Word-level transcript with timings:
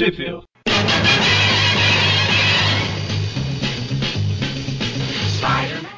Trip 0.00 0.18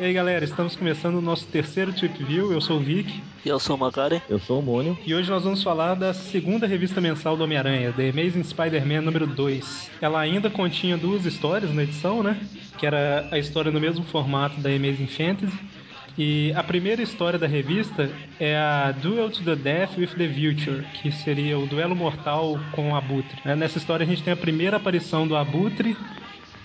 E 0.01 0.05
aí 0.05 0.13
galera, 0.13 0.45
estamos 0.45 0.75
começando 0.75 1.19
o 1.19 1.21
nosso 1.21 1.47
terceiro 1.47 1.93
Trip 1.93 2.25
View. 2.25 2.53
Eu 2.53 2.61
sou 2.61 2.79
o 2.79 2.81
Vic. 2.81 3.23
E 3.45 3.49
eu 3.49 3.61
sou 3.61 3.77
o 3.77 3.79
Magari. 3.79 4.21
Eu 4.29 4.41
sou 4.41 4.59
o 4.59 4.63
Mônio. 4.63 4.99
E 5.07 5.15
hoje 5.15 5.31
nós 5.31 5.45
vamos 5.45 5.63
falar 5.63 5.95
da 5.95 6.13
segunda 6.13 6.67
revista 6.67 7.01
mensal 7.01 7.37
do 7.37 7.45
Homem-Aranha, 7.45 7.93
The 7.93 8.11
Amazing 8.11 8.43
Spider-Man 8.43 9.03
número 9.03 9.29
2. 9.29 9.91
Ela 10.01 10.19
ainda 10.19 10.51
continha 10.51 10.97
duas 10.97 11.25
histórias 11.25 11.73
na 11.73 11.85
edição, 11.85 12.25
né? 12.25 12.41
Que 12.79 12.87
era 12.87 13.29
a 13.31 13.39
história 13.39 13.71
no 13.71 13.79
mesmo 13.79 14.05
formato 14.05 14.61
da 14.61 14.69
Amazing 14.69 15.07
Fantasy. 15.07 15.57
E 16.17 16.53
a 16.55 16.63
primeira 16.63 17.03
história 17.03 17.39
da 17.39 17.47
revista 17.47 18.11
é 18.39 18.57
a 18.57 18.93
Duel 18.93 19.31
to 19.31 19.43
the 19.43 19.57
Death 19.57 19.97
with 19.97 20.09
the 20.09 20.29
Vulture, 20.29 20.85
que 21.01 21.11
seria 21.11 21.59
o 21.59 21.67
duelo 21.67 21.97
mortal 21.97 22.59
com 22.73 22.93
o 22.93 22.97
Abutre. 22.97 23.41
Nessa 23.57 23.79
história 23.79 24.05
a 24.05 24.07
gente 24.07 24.23
tem 24.23 24.33
a 24.33 24.37
primeira 24.37 24.77
aparição 24.77 25.27
do 25.27 25.35
Abutre 25.35 25.97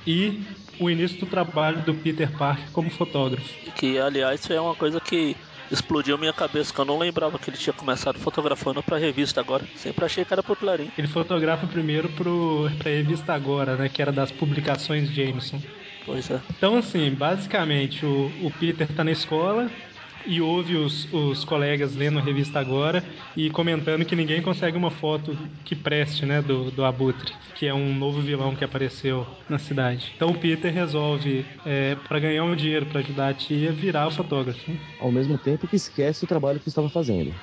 e 0.06 0.44
o 0.80 0.90
início 0.90 1.20
do 1.20 1.26
trabalho 1.26 1.82
do 1.82 1.94
Peter 1.94 2.32
Parker 2.38 2.72
como 2.72 2.90
fotógrafo. 2.90 3.48
Que, 3.76 3.98
aliás, 3.98 4.50
é 4.50 4.60
uma 4.60 4.76
coisa 4.76 5.00
que 5.00 5.36
explodiu 5.72 6.18
minha 6.18 6.34
cabeça, 6.34 6.74
que 6.74 6.80
eu 6.80 6.86
não 6.86 6.98
lembrava 6.98 7.38
que 7.38 7.50
ele 7.50 7.58
tinha 7.58 7.74
começado 7.74 8.20
fotografando 8.20 8.82
pra 8.84 8.98
revista 8.98 9.42
agora. 9.42 9.66
Sempre 9.76 10.06
achei 10.06 10.24
que 10.24 10.34
era 10.34 10.44
pro 10.44 10.56
Clarim. 10.56 10.92
Ele 10.98 11.08
fotografa 11.08 11.68
primeiro 11.68 12.10
pro, 12.10 12.70
pra 12.78 12.92
revista 12.92 13.34
Agora, 13.34 13.76
né? 13.76 13.90
Que 13.90 14.02
era 14.02 14.12
das 14.12 14.32
publicações 14.32 15.10
Jameson. 15.10 15.62
Pois 16.08 16.32
é. 16.32 16.40
Então, 16.58 16.78
assim, 16.78 17.12
basicamente, 17.12 18.04
o, 18.04 18.32
o 18.42 18.52
Peter 18.60 18.88
tá 18.88 19.04
na 19.04 19.12
escola, 19.12 19.70
e 20.28 20.42
ouve 20.42 20.76
os, 20.76 21.12
os 21.14 21.46
colegas 21.46 21.96
lendo 21.96 22.20
a 22.20 22.22
revista 22.22 22.60
agora 22.60 23.04
e 23.36 23.50
comentando 23.50 24.04
que 24.04 24.16
ninguém 24.16 24.42
consegue 24.42 24.78
uma 24.78 24.92
foto 24.92 25.36
que 25.64 25.74
preste, 25.74 26.26
né, 26.26 26.42
do, 26.42 26.70
do 26.70 26.84
Abutre, 26.84 27.34
que 27.56 27.66
é 27.66 27.74
um 27.74 27.96
novo 27.96 28.22
vilão 28.22 28.54
que 28.54 28.64
apareceu 28.64 29.26
na 29.50 29.58
cidade. 29.58 30.12
Então 30.16 30.30
o 30.30 30.38
Peter 30.38 30.72
resolve, 30.72 31.46
é, 31.66 31.96
para 32.08 32.20
ganhar 32.20 32.44
um 32.44 32.56
dinheiro 32.56 32.86
para 32.86 33.00
ajudar 33.00 33.30
a 33.30 33.34
tia, 33.34 33.72
virar 33.72 34.08
o 34.08 34.12
fotógrafo. 34.12 34.72
Ao 35.00 35.12
mesmo 35.12 35.38
tempo 35.38 35.66
que 35.68 35.78
esquece 35.78 36.26
o 36.26 36.28
trabalho 36.28 36.60
que 36.60 36.68
estava 36.68 36.90
fazendo. 36.90 37.34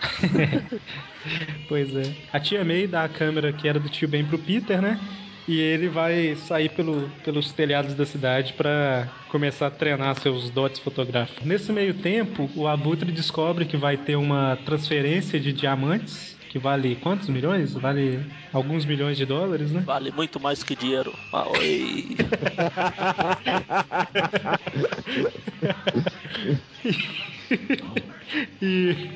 pois 1.69 1.95
é. 1.97 2.15
A 2.33 2.39
tia 2.39 2.65
May 2.65 2.87
dá 2.87 3.05
a 3.05 3.09
câmera 3.09 3.53
que 3.53 3.67
era 3.67 3.81
do 3.81 3.89
tio 3.89 4.07
Ben 4.07 4.25
pro 4.25 4.39
Peter, 4.39 4.83
né? 4.83 5.01
E 5.47 5.61
ele 5.61 5.89
vai 5.89 6.35
sair 6.37 6.71
pelo, 6.71 7.11
pelos 7.25 7.53
telhados 7.53 7.95
da 7.95 8.07
cidade 8.07 8.55
para 8.55 9.09
começar 9.29 9.67
a 9.67 9.71
treinar 9.71 10.19
seus 10.21 10.51
dotes 10.51 10.81
fotográficos. 10.81 11.45
Nesse 11.45 11.73
meio 11.73 11.95
tempo, 11.95 12.49
o 12.55 12.67
Abutre 12.67 13.13
descobre 13.13 13.65
que 13.65 13.77
vai 13.77 13.97
ter 13.97 14.17
uma 14.17 14.59
transferência 14.65 15.39
de 15.39 15.53
diamantes 15.53 16.35
que 16.55 16.59
vale 16.61 16.95
quantos 16.95 17.29
milhões? 17.29 17.75
Vale 17.75 18.25
alguns 18.53 18.85
milhões 18.85 19.17
de 19.17 19.27
dólares, 19.27 19.73
né? 19.73 19.81
Vale 19.81 20.13
muito 20.13 20.39
mais 20.39 20.63
que 20.63 20.77
dinheiro. 20.77 21.13
Ah, 21.33 21.49
oi. 21.49 22.17
e 28.63 29.11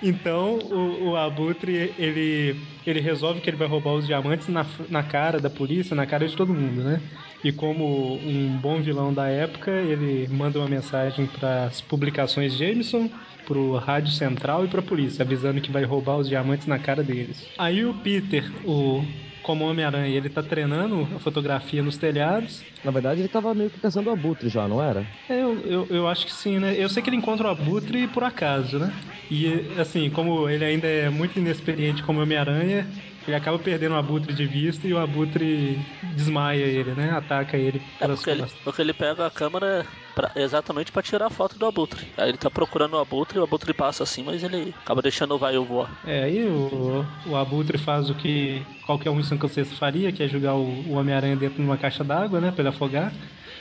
então 0.00 0.58
o, 0.58 1.10
o, 1.10 1.16
Abutre 1.16 1.94
ele, 1.98 2.56
ele 2.86 3.00
resolve 3.00 3.40
que 3.40 3.50
ele 3.50 3.56
vai 3.56 3.68
roubar 3.68 3.94
os 3.94 4.06
diamantes 4.06 4.48
na, 4.48 4.64
na 4.88 5.02
cara 5.02 5.40
da 5.40 5.50
polícia, 5.50 5.96
na 5.96 6.06
cara 6.06 6.26
de 6.26 6.36
todo 6.36 6.54
mundo, 6.54 6.82
né? 6.82 7.00
E 7.42 7.52
como 7.52 8.18
um 8.28 8.56
bom 8.58 8.82
vilão 8.82 9.14
da 9.14 9.28
época, 9.28 9.70
ele 9.70 10.26
manda 10.28 10.58
uma 10.58 10.68
mensagem 10.68 11.26
para 11.26 11.66
as 11.66 11.80
publicações 11.80 12.54
Jameson, 12.56 13.10
pro 13.44 13.76
Rádio 13.76 14.12
Central 14.12 14.64
e 14.64 14.68
pra 14.68 14.82
polícia, 14.82 15.22
avisando 15.22 15.60
que 15.60 15.70
vai 15.70 15.84
roubar 15.84 16.18
os 16.18 16.28
diamantes 16.28 16.66
na 16.66 16.78
cara 16.78 17.02
deles. 17.02 17.48
Aí 17.56 17.84
o 17.84 17.94
Peter, 17.94 18.44
o 18.64 19.04
como 19.40 19.64
Homem-Aranha, 19.64 20.14
ele 20.14 20.28
tá 20.28 20.42
treinando 20.42 21.08
a 21.14 21.18
fotografia 21.18 21.82
nos 21.82 21.96
telhados. 21.96 22.66
Na 22.84 22.90
verdade, 22.90 23.22
ele 23.22 23.28
tava 23.28 23.54
meio 23.54 23.70
que 23.70 23.80
caçando 23.80 24.10
o 24.10 24.12
abutre 24.12 24.48
já, 24.48 24.68
não 24.68 24.82
era? 24.82 25.06
É, 25.26 25.42
eu, 25.42 25.64
eu, 25.64 25.88
eu, 25.90 26.06
acho 26.06 26.26
que 26.26 26.32
sim, 26.32 26.58
né? 26.58 26.74
Eu 26.76 26.88
sei 26.88 27.02
que 27.02 27.08
ele 27.08 27.16
encontra 27.16 27.46
o 27.48 27.50
abutre 27.50 28.06
por 28.08 28.24
acaso, 28.24 28.78
né? 28.78 28.92
E, 29.30 29.72
assim, 29.78 30.10
como 30.10 30.48
ele 30.48 30.64
ainda 30.64 30.86
é 30.86 31.08
muito 31.08 31.38
inexperiente 31.38 32.02
como 32.02 32.20
Homem-Aranha, 32.20 32.90
ele 33.28 33.36
acaba 33.36 33.58
perdendo 33.58 33.92
o 33.92 33.98
abutre 33.98 34.32
de 34.32 34.46
vista 34.46 34.86
e 34.88 34.94
o 34.94 34.98
abutre 34.98 35.78
desmaia 36.14 36.64
ele, 36.64 36.92
né? 36.92 37.10
Ataca 37.10 37.58
ele 37.58 37.82
é 38.00 38.06
porque 38.08 38.30
ele, 38.30 38.44
porque 38.64 38.82
ele 38.82 38.92
pega 38.94 39.26
a 39.26 39.30
câmera 39.30 39.84
pra, 40.14 40.30
exatamente 40.34 40.90
para 40.90 41.02
tirar 41.02 41.26
a 41.26 41.30
foto 41.30 41.58
do 41.58 41.66
abutre. 41.66 42.06
Aí 42.16 42.30
ele 42.30 42.38
tá 42.38 42.50
procurando 42.50 42.94
o 42.94 42.98
abutre 42.98 43.36
e 43.36 43.40
o 43.40 43.44
abutre 43.44 43.74
passa 43.74 44.02
assim, 44.02 44.22
mas 44.22 44.42
ele 44.42 44.74
acaba 44.82 45.02
deixando 45.02 45.34
o 45.34 45.38
vai 45.38 45.58
voar. 45.58 45.90
É, 46.06 46.24
aí 46.24 46.46
o, 46.46 47.04
o 47.26 47.36
abutre 47.36 47.76
faz 47.76 48.08
o 48.08 48.14
que 48.14 48.62
qualquer 48.86 49.10
um 49.10 49.20
em 49.20 49.22
São 49.22 49.36
Francisco 49.36 49.76
faria, 49.76 50.10
que 50.10 50.22
é 50.22 50.28
jogar 50.28 50.54
o, 50.54 50.64
o 50.64 50.92
Homem-Aranha 50.92 51.36
dentro 51.36 51.56
de 51.56 51.62
uma 51.62 51.76
caixa 51.76 52.02
d'água, 52.02 52.40
né? 52.40 52.50
Pra 52.50 52.62
ele 52.62 52.70
afogar. 52.70 53.12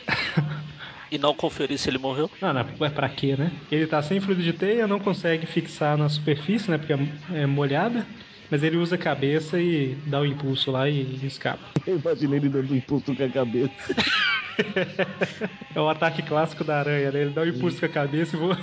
E 1.10 1.18
não 1.18 1.34
conferir 1.34 1.78
se 1.78 1.90
ele 1.90 1.98
morreu? 1.98 2.30
Não, 2.42 2.54
não, 2.54 2.66
é 2.82 2.90
pra 2.90 3.08
quê, 3.08 3.34
né? 3.38 3.50
Ele 3.72 3.88
tá 3.88 4.02
sem 4.02 4.20
fluido 4.20 4.44
de 4.44 4.52
teia, 4.52 4.86
não 4.86 5.00
consegue 5.00 5.46
fixar 5.46 5.98
na 5.98 6.10
superfície, 6.10 6.70
né? 6.70 6.78
Porque 6.78 6.92
é, 6.92 7.44
é 7.44 7.46
molhada. 7.46 8.06
Mas 8.50 8.64
ele 8.64 8.78
usa 8.78 8.96
a 8.96 8.98
cabeça 8.98 9.60
e 9.60 9.96
dá 10.08 10.20
o 10.20 10.24
um 10.24 10.26
impulso 10.26 10.72
lá 10.72 10.90
e 10.90 11.26
escapa. 11.26 11.66
Eu 11.86 12.00
imaginei 12.00 12.40
ele 12.40 12.50
dando 12.50 12.74
um 12.74 12.78
impulso 12.78 13.14
com 13.14 13.24
a 13.24 13.30
cabeça. 13.30 13.72
é 15.76 15.80
o 15.80 15.90
ataque 15.90 16.22
clássico 16.22 16.64
da 16.64 16.80
aranha, 16.80 17.12
né? 17.12 17.22
Ele 17.22 17.30
dá 17.32 17.42
um 17.42 17.48
impulso 17.48 17.80
com 17.80 17.86
a 17.86 17.90
cabeça 17.90 18.36
e 18.36 18.40
voa. 18.40 18.58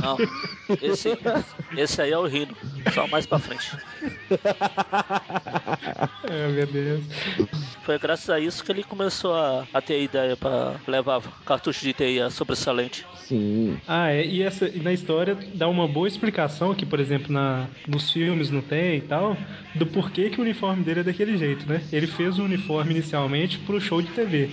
Não, 0.00 0.16
esse, 0.80 1.10
esse 1.76 2.02
aí 2.02 2.12
é 2.12 2.18
o 2.18 2.26
Rino. 2.26 2.56
Só 2.92 3.06
mais 3.08 3.26
pra 3.26 3.38
frente. 3.38 3.76
É, 6.28 6.48
meu 6.48 6.66
Deus. 6.66 7.04
Foi 7.82 7.98
graças 7.98 8.30
a 8.30 8.40
isso 8.40 8.64
que 8.64 8.72
ele 8.72 8.82
começou 8.82 9.34
a, 9.34 9.66
a 9.72 9.80
ter 9.80 10.02
ideia 10.02 10.36
pra 10.36 10.76
levar 10.88 11.20
cartucho 11.44 11.84
de 11.84 11.92
teia 11.92 12.30
sobressalente. 12.30 13.06
Sim. 13.16 13.78
Ah, 13.86 14.10
é, 14.10 14.24
e, 14.24 14.42
essa, 14.42 14.66
e 14.66 14.80
na 14.80 14.92
história 14.92 15.36
dá 15.54 15.68
uma 15.68 15.86
boa 15.86 16.08
explicação 16.08 16.74
que, 16.74 16.86
por 16.86 16.98
exemplo, 16.98 17.32
na, 17.32 17.66
nos 17.86 18.10
filmes 18.10 18.50
não 18.50 18.62
tem 18.62 18.96
e 18.96 19.00
tal, 19.02 19.36
do 19.74 19.86
porquê 19.86 20.30
que 20.30 20.38
o 20.38 20.42
uniforme 20.42 20.82
dele 20.82 21.00
é 21.00 21.04
daquele 21.04 21.36
jeito, 21.36 21.68
né? 21.68 21.82
Ele 21.92 22.06
fez 22.06 22.38
o 22.38 22.44
uniforme 22.44 22.92
inicialmente 22.92 23.58
pro 23.58 23.80
show 23.80 24.00
de 24.00 24.08
TV. 24.12 24.50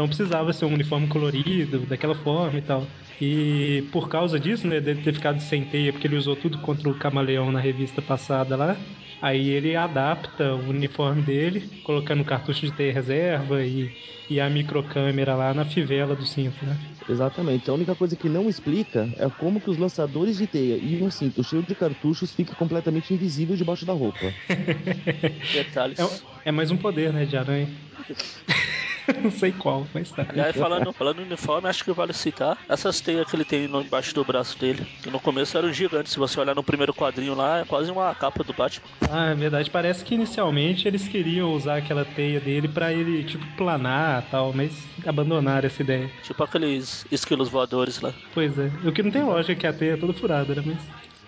Então 0.00 0.08
precisava 0.08 0.50
ser 0.54 0.64
um 0.64 0.72
uniforme 0.72 1.06
colorido, 1.08 1.80
daquela 1.80 2.14
forma 2.14 2.58
e 2.58 2.62
tal. 2.62 2.86
E 3.20 3.84
por 3.92 4.08
causa 4.08 4.40
disso, 4.40 4.66
né, 4.66 4.80
dele 4.80 5.02
ter 5.02 5.12
ficado 5.12 5.38
sem 5.42 5.62
teia, 5.62 5.92
porque 5.92 6.06
ele 6.06 6.16
usou 6.16 6.34
tudo 6.34 6.56
contra 6.60 6.88
o 6.88 6.94
camaleão 6.94 7.52
na 7.52 7.60
revista 7.60 8.00
passada 8.00 8.56
lá, 8.56 8.78
aí 9.20 9.50
ele 9.50 9.76
adapta 9.76 10.54
o 10.54 10.70
uniforme 10.70 11.20
dele, 11.20 11.68
colocando 11.84 12.24
cartucho 12.24 12.64
de 12.64 12.72
teia 12.72 12.94
reserva 12.94 13.62
e, 13.62 13.90
e 14.30 14.40
a 14.40 14.48
microcâmera 14.48 15.34
lá 15.34 15.52
na 15.52 15.66
fivela 15.66 16.16
do 16.16 16.24
cinto, 16.24 16.64
né? 16.64 16.78
Exatamente. 17.06 17.68
A 17.68 17.74
única 17.74 17.94
coisa 17.94 18.16
que 18.16 18.30
não 18.30 18.48
explica 18.48 19.06
é 19.18 19.28
como 19.28 19.60
que 19.60 19.68
os 19.68 19.76
lançadores 19.76 20.38
de 20.38 20.46
teia 20.46 20.78
e 20.78 21.02
um 21.02 21.10
cinto 21.10 21.44
cheio 21.44 21.62
de 21.62 21.74
cartuchos 21.74 22.32
fica 22.32 22.54
completamente 22.54 23.12
invisível 23.12 23.54
debaixo 23.54 23.84
da 23.84 23.92
roupa. 23.92 24.32
Detalhes. 25.52 25.98
É, 25.98 26.48
é 26.48 26.52
mais 26.52 26.70
um 26.70 26.78
poder, 26.78 27.12
né, 27.12 27.26
de 27.26 27.36
aranha. 27.36 27.68
não 29.22 29.30
sei 29.30 29.52
qual, 29.52 29.86
mas 29.92 30.10
tá. 30.10 30.26
Aliás, 30.28 30.56
falando, 30.56 30.92
falando 30.92 31.20
uniforme, 31.20 31.68
acho 31.68 31.84
que 31.84 31.92
vale 31.92 32.12
citar 32.12 32.58
essas 32.68 33.00
teias 33.00 33.28
que 33.28 33.36
ele 33.36 33.44
tem 33.44 33.64
embaixo 33.64 34.14
do 34.14 34.24
braço 34.24 34.58
dele. 34.58 34.86
Que 35.02 35.10
no 35.10 35.20
começo 35.20 35.56
eram 35.56 35.72
gigantes. 35.72 36.12
Se 36.12 36.18
você 36.18 36.38
olhar 36.40 36.54
no 36.54 36.62
primeiro 36.62 36.94
quadrinho 36.94 37.34
lá, 37.34 37.60
é 37.60 37.64
quase 37.64 37.90
uma 37.90 38.14
capa 38.14 38.44
do 38.44 38.52
Batman. 38.52 38.86
Ah, 39.10 39.30
é 39.30 39.34
verdade. 39.34 39.70
Parece 39.70 40.04
que 40.04 40.14
inicialmente 40.14 40.86
eles 40.86 41.06
queriam 41.08 41.52
usar 41.52 41.78
aquela 41.78 42.04
teia 42.04 42.40
dele 42.40 42.68
para 42.68 42.92
ele, 42.92 43.24
tipo, 43.24 43.44
planar 43.56 44.26
tal, 44.30 44.52
mas 44.52 44.72
abandonaram 45.06 45.66
essa 45.66 45.82
ideia. 45.82 46.10
Tipo 46.22 46.42
aqueles 46.44 47.06
esquilos 47.10 47.48
voadores 47.48 48.00
lá. 48.00 48.12
Pois 48.34 48.58
é. 48.58 48.70
O 48.84 48.92
que 48.92 49.02
não 49.02 49.10
tem 49.10 49.22
lógica 49.22 49.52
é 49.52 49.56
que 49.56 49.66
a 49.66 49.72
teia 49.72 49.94
é 49.94 49.96
toda 49.96 50.12
furada, 50.12 50.54
né? 50.54 50.62
Mas. 50.64 50.78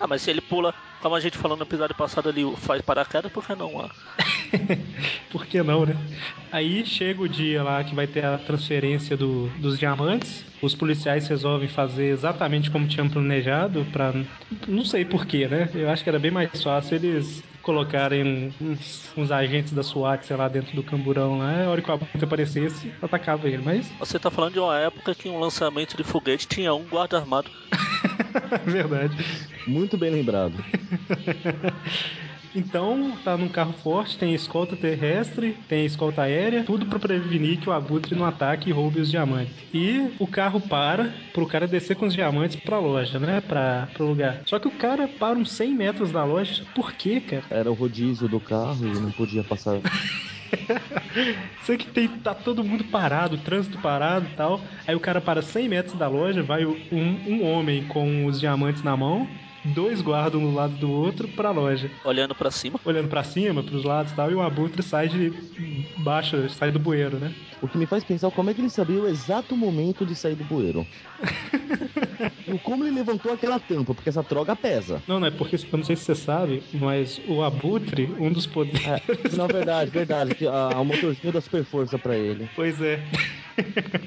Ah, 0.02 0.06
mas 0.08 0.22
se 0.22 0.30
ele 0.30 0.40
pula, 0.40 0.74
como 1.00 1.14
a 1.14 1.20
gente 1.20 1.38
falou 1.38 1.56
no 1.56 1.62
episódio 1.62 1.94
passado, 1.94 2.28
ele 2.28 2.44
faz 2.56 2.82
paraquedas, 2.82 3.30
por 3.30 3.46
que 3.46 3.54
não? 3.54 3.88
por 5.30 5.46
que 5.46 5.62
não, 5.62 5.86
né? 5.86 5.96
Aí 6.50 6.84
chega 6.84 7.22
o 7.22 7.28
dia 7.28 7.62
lá 7.62 7.84
que 7.84 7.94
vai 7.94 8.08
ter 8.08 8.24
a 8.24 8.36
transferência 8.36 9.16
do, 9.16 9.46
dos 9.58 9.78
diamantes. 9.78 10.44
Os 10.60 10.74
policiais 10.74 11.28
resolvem 11.28 11.68
fazer 11.68 12.06
exatamente 12.06 12.68
como 12.68 12.88
tinham 12.88 13.08
planejado, 13.08 13.86
para 13.92 14.12
Não 14.66 14.84
sei 14.84 15.04
porquê, 15.04 15.46
né? 15.46 15.70
Eu 15.72 15.88
acho 15.88 16.02
que 16.02 16.08
era 16.08 16.18
bem 16.18 16.32
mais 16.32 16.60
fácil 16.60 16.96
eles 16.96 17.40
colocarem 17.62 18.52
uns, 18.60 19.08
uns, 19.16 19.30
agentes 19.30 19.72
da 19.72 19.84
SWAT, 19.84 20.26
sei 20.26 20.36
lá, 20.36 20.48
dentro 20.48 20.74
do 20.74 20.82
camburão 20.82 21.38
lá, 21.38 21.64
a 21.64 21.70
hora 21.70 21.80
que 21.80 21.88
o 21.88 21.94
abutre 21.94 22.24
aparecesse, 22.24 22.92
atacava 23.00 23.46
ele, 23.46 23.62
mas... 23.62 23.88
Você 24.00 24.18
tá 24.18 24.32
falando 24.32 24.54
de 24.54 24.58
uma 24.58 24.76
época 24.76 25.14
que 25.14 25.28
um 25.28 25.38
lançamento 25.38 25.96
de 25.96 26.02
foguete 26.02 26.48
tinha 26.48 26.74
um 26.74 26.82
guarda 26.82 27.18
armado. 27.18 27.48
Verdade. 28.66 29.16
Muito 29.66 29.96
bem 29.96 30.10
lembrado. 30.10 30.54
Então, 32.54 33.12
tá 33.24 33.36
num 33.36 33.48
carro 33.48 33.72
forte, 33.72 34.18
tem 34.18 34.34
escolta 34.34 34.76
terrestre, 34.76 35.56
tem 35.68 35.86
escolta 35.86 36.22
aérea, 36.22 36.64
tudo 36.64 36.84
para 36.84 36.98
prevenir 36.98 37.58
que 37.58 37.68
o 37.68 37.72
abutre 37.72 38.14
não 38.14 38.26
ataque 38.26 38.68
e 38.68 38.72
roube 38.72 39.00
os 39.00 39.10
diamantes. 39.10 39.54
E 39.72 40.10
o 40.18 40.26
carro 40.26 40.60
para 40.60 41.14
pro 41.32 41.46
cara 41.46 41.66
descer 41.66 41.96
com 41.96 42.06
os 42.06 42.14
diamantes 42.14 42.56
pra 42.56 42.78
loja, 42.78 43.18
né? 43.18 43.40
Pra, 43.40 43.88
pro 43.94 44.06
lugar. 44.06 44.42
Só 44.44 44.58
que 44.58 44.68
o 44.68 44.72
cara 44.72 45.08
para 45.08 45.38
uns 45.38 45.50
100 45.52 45.74
metros 45.74 46.12
da 46.12 46.24
loja. 46.24 46.64
Por 46.74 46.92
quê, 46.92 47.20
cara? 47.20 47.44
Era 47.50 47.70
o 47.70 47.74
rodízio 47.74 48.28
do 48.28 48.38
carro 48.38 48.86
e 48.86 49.00
não 49.00 49.10
podia 49.10 49.42
passar. 49.42 49.80
Sei 51.62 51.76
que 51.76 51.86
tem, 51.86 52.08
tá 52.08 52.34
todo 52.34 52.64
mundo 52.64 52.84
parado, 52.84 53.38
trânsito 53.38 53.78
parado 53.78 54.26
e 54.26 54.34
tal. 54.34 54.60
Aí 54.86 54.94
o 54.94 55.00
cara 55.00 55.20
para 55.20 55.42
100 55.42 55.68
metros 55.68 55.98
da 55.98 56.08
loja, 56.08 56.42
vai 56.42 56.64
um, 56.64 56.76
um 56.90 57.44
homem 57.44 57.86
com 57.86 58.26
os 58.26 58.40
diamantes 58.40 58.82
na 58.82 58.96
mão 58.96 59.28
dois 59.64 60.00
guardam 60.00 60.40
um 60.40 60.50
do 60.50 60.54
lado 60.54 60.74
do 60.76 60.90
outro 60.90 61.28
pra 61.28 61.50
loja. 61.50 61.90
Olhando 62.04 62.34
para 62.34 62.50
cima. 62.50 62.80
Olhando 62.84 63.08
para 63.08 63.24
cima, 63.24 63.62
pros 63.62 63.84
lados 63.84 64.12
e 64.12 64.14
tal, 64.14 64.30
e 64.30 64.34
o 64.34 64.42
abutre 64.42 64.82
sai 64.82 65.08
de 65.08 65.32
baixo, 65.98 66.48
sai 66.50 66.70
do 66.70 66.78
bueiro, 66.78 67.18
né? 67.18 67.34
O 67.60 67.68
que 67.68 67.78
me 67.78 67.86
faz 67.86 68.02
pensar 68.02 68.30
como 68.30 68.50
é 68.50 68.54
que 68.54 68.60
ele 68.60 68.70
sabia 68.70 69.00
o 69.00 69.08
exato 69.08 69.56
momento 69.56 70.04
de 70.04 70.16
sair 70.16 70.34
do 70.34 70.44
bueiro. 70.44 70.86
e 72.46 72.58
como 72.58 72.84
ele 72.84 72.96
levantou 72.96 73.32
aquela 73.32 73.60
tampa, 73.60 73.94
porque 73.94 74.08
essa 74.08 74.22
droga 74.22 74.56
pesa. 74.56 75.02
Não, 75.06 75.20
não 75.20 75.28
é 75.28 75.30
porque, 75.30 75.56
eu 75.56 75.78
não 75.78 75.84
sei 75.84 75.94
se 75.94 76.04
você 76.04 76.14
sabe, 76.14 76.62
mas 76.72 77.20
o 77.28 77.42
abutre, 77.42 78.12
um 78.18 78.32
dos 78.32 78.46
poderes... 78.46 78.84
É, 78.86 79.00
não, 79.36 79.46
verdade, 79.46 79.90
verdade. 79.92 80.46
A, 80.46 80.70
a 80.76 80.84
motorzinho 80.84 81.32
da 81.32 81.40
super 81.40 81.64
força 81.64 81.98
pra 81.98 82.16
ele. 82.16 82.48
Pois 82.56 82.80
é. 82.80 83.00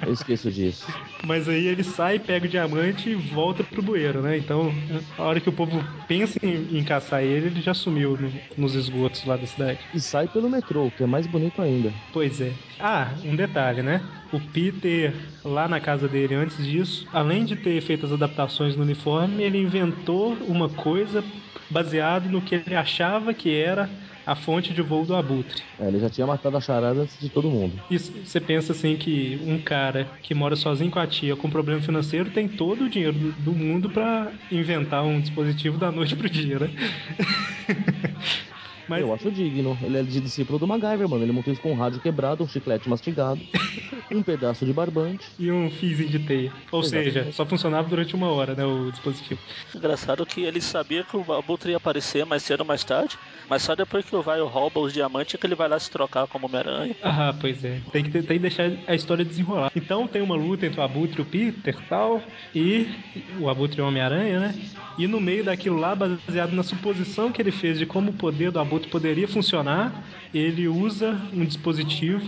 Eu 0.05 0.13
esqueço 0.13 0.51
disso. 0.51 0.85
Mas 1.23 1.47
aí 1.47 1.67
ele 1.67 1.83
sai, 1.83 2.19
pega 2.19 2.45
o 2.45 2.49
diamante 2.49 3.09
e 3.09 3.15
volta 3.15 3.63
pro 3.63 3.81
bueiro, 3.81 4.21
né? 4.21 4.37
Então, 4.37 4.71
a 5.17 5.23
hora 5.23 5.39
que 5.39 5.49
o 5.49 5.53
povo 5.53 5.83
pensa 6.07 6.37
em, 6.43 6.77
em 6.77 6.83
caçar 6.83 7.23
ele, 7.23 7.47
ele 7.47 7.61
já 7.61 7.73
sumiu 7.73 8.17
no, 8.17 8.31
nos 8.57 8.75
esgotos 8.75 9.23
lá 9.25 9.37
da 9.37 9.45
cidade. 9.45 9.79
E 9.93 9.99
sai 9.99 10.27
pelo 10.27 10.49
metrô, 10.49 10.91
que 10.91 11.03
é 11.03 11.07
mais 11.07 11.27
bonito 11.27 11.61
ainda. 11.61 11.93
Pois 12.11 12.41
é. 12.41 12.53
Ah, 12.79 13.13
um 13.23 13.35
detalhe, 13.35 13.81
né? 13.81 14.01
O 14.31 14.39
Peter, 14.39 15.13
lá 15.43 15.67
na 15.67 15.79
casa 15.79 16.07
dele, 16.07 16.35
antes 16.35 16.63
disso, 16.65 17.07
além 17.11 17.45
de 17.45 17.55
ter 17.55 17.81
feito 17.81 18.05
as 18.05 18.11
adaptações 18.11 18.75
no 18.75 18.83
uniforme, 18.83 19.43
ele 19.43 19.57
inventou 19.59 20.33
uma 20.47 20.69
coisa 20.69 21.23
baseado 21.69 22.29
no 22.29 22.41
que 22.41 22.55
ele 22.55 22.75
achava 22.75 23.33
que 23.33 23.53
era 23.53 23.89
a 24.25 24.35
fonte 24.35 24.73
de 24.73 24.81
voo 24.81 25.05
do 25.05 25.15
abutre. 25.15 25.61
É, 25.79 25.87
ele 25.87 25.99
já 25.99 26.09
tinha 26.09 26.25
matado 26.25 26.57
a 26.57 26.61
charada 26.61 27.01
antes 27.01 27.19
de 27.19 27.29
todo 27.29 27.49
mundo. 27.49 27.79
E 27.89 27.97
você 27.97 28.41
pensa 28.41 28.71
assim 28.71 28.97
que 28.97 29.39
um 29.45 29.59
cara 29.59 30.05
que 30.21 30.33
mora 30.33 30.55
sozinho 30.55 30.89
com 30.89 30.99
a 30.99 31.05
tia 31.05 31.35
com 31.35 31.49
problema 31.49 31.81
financeiro 31.81 32.31
tem 32.31 32.47
todo 32.47 32.85
o 32.85 32.89
dinheiro 32.89 33.13
do, 33.13 33.31
do 33.31 33.53
mundo 33.53 33.89
para 33.89 34.31
inventar 34.51 35.03
um 35.03 35.19
dispositivo 35.19 35.77
da 35.77 35.91
noite 35.91 36.15
pro 36.15 36.29
dia, 36.29 36.59
né? 36.59 36.69
Mas... 38.87 39.01
Eu 39.01 39.13
acho 39.13 39.31
digno. 39.31 39.77
Ele 39.81 39.97
é 39.97 40.03
de 40.03 40.19
discípulo 40.19 40.59
do 40.59 40.67
MacGyver, 40.67 41.07
mano. 41.07 41.23
Ele 41.23 41.31
montou 41.31 41.51
isso 41.51 41.61
com 41.61 41.71
um 41.71 41.75
rádio 41.75 41.99
quebrado, 41.99 42.43
um 42.43 42.47
chiclete 42.47 42.89
mastigado, 42.89 43.39
um 44.11 44.21
pedaço 44.21 44.65
de 44.65 44.73
barbante. 44.73 45.25
E 45.39 45.51
um 45.51 45.69
fiozinho 45.69 46.09
de 46.09 46.19
teia. 46.19 46.51
Ou 46.71 46.81
Exatamente. 46.81 47.13
seja, 47.13 47.31
só 47.31 47.45
funcionava 47.45 47.87
durante 47.87 48.15
uma 48.15 48.29
hora, 48.29 48.53
né, 48.53 48.65
o 48.65 48.91
dispositivo. 48.91 49.39
Engraçado 49.73 50.25
que 50.25 50.41
ele 50.41 50.61
sabia 50.61 51.03
que 51.03 51.15
o 51.15 51.33
Abutre 51.33 51.71
ia 51.71 51.77
aparecer 51.77 52.25
mais 52.25 52.43
cedo 52.43 52.61
ou 52.61 52.65
mais 52.65 52.83
tarde, 52.83 53.17
mas 53.49 53.61
só 53.61 53.75
depois 53.75 54.05
que 54.05 54.15
o 54.15 54.21
Vai 54.21 54.39
rouba 54.41 54.79
os 54.79 54.91
diamantes 54.93 55.35
é 55.35 55.37
que 55.37 55.45
ele 55.45 55.55
vai 55.55 55.69
lá 55.69 55.79
se 55.79 55.91
trocar 55.91 56.25
como 56.27 56.47
Homem-Aranha. 56.47 56.95
Ah, 57.03 57.33
pois 57.39 57.63
é. 57.63 57.79
Tem 57.91 58.03
que, 58.03 58.09
tem 58.09 58.23
que 58.23 58.39
deixar 58.39 58.71
a 58.87 58.95
história 58.95 59.23
desenrolar. 59.23 59.71
Então 59.75 60.07
tem 60.07 60.21
uma 60.21 60.35
luta 60.35 60.65
entre 60.65 60.79
o 60.79 60.83
Abutre 60.83 61.19
e 61.19 61.21
o 61.21 61.25
Peter 61.25 61.77
tal, 61.87 62.21
e 62.53 62.87
o 63.39 63.49
Abutre 63.49 63.79
e 63.79 63.81
o 63.81 63.87
Homem-Aranha, 63.87 64.39
né? 64.39 64.55
E 64.97 65.07
no 65.07 65.19
meio 65.19 65.43
daquilo 65.43 65.77
lá, 65.77 65.93
baseado 65.93 66.53
na 66.53 66.63
suposição 66.63 67.31
que 67.31 67.41
ele 67.41 67.51
fez 67.51 67.77
de 67.77 67.85
como 67.85 68.11
o 68.11 68.13
poder 68.13 68.51
do 68.51 68.59
Abutre 68.59 68.74
poderia 68.79 69.27
funcionar, 69.27 70.03
ele 70.33 70.67
usa 70.67 71.19
um 71.33 71.45
dispositivo 71.45 72.25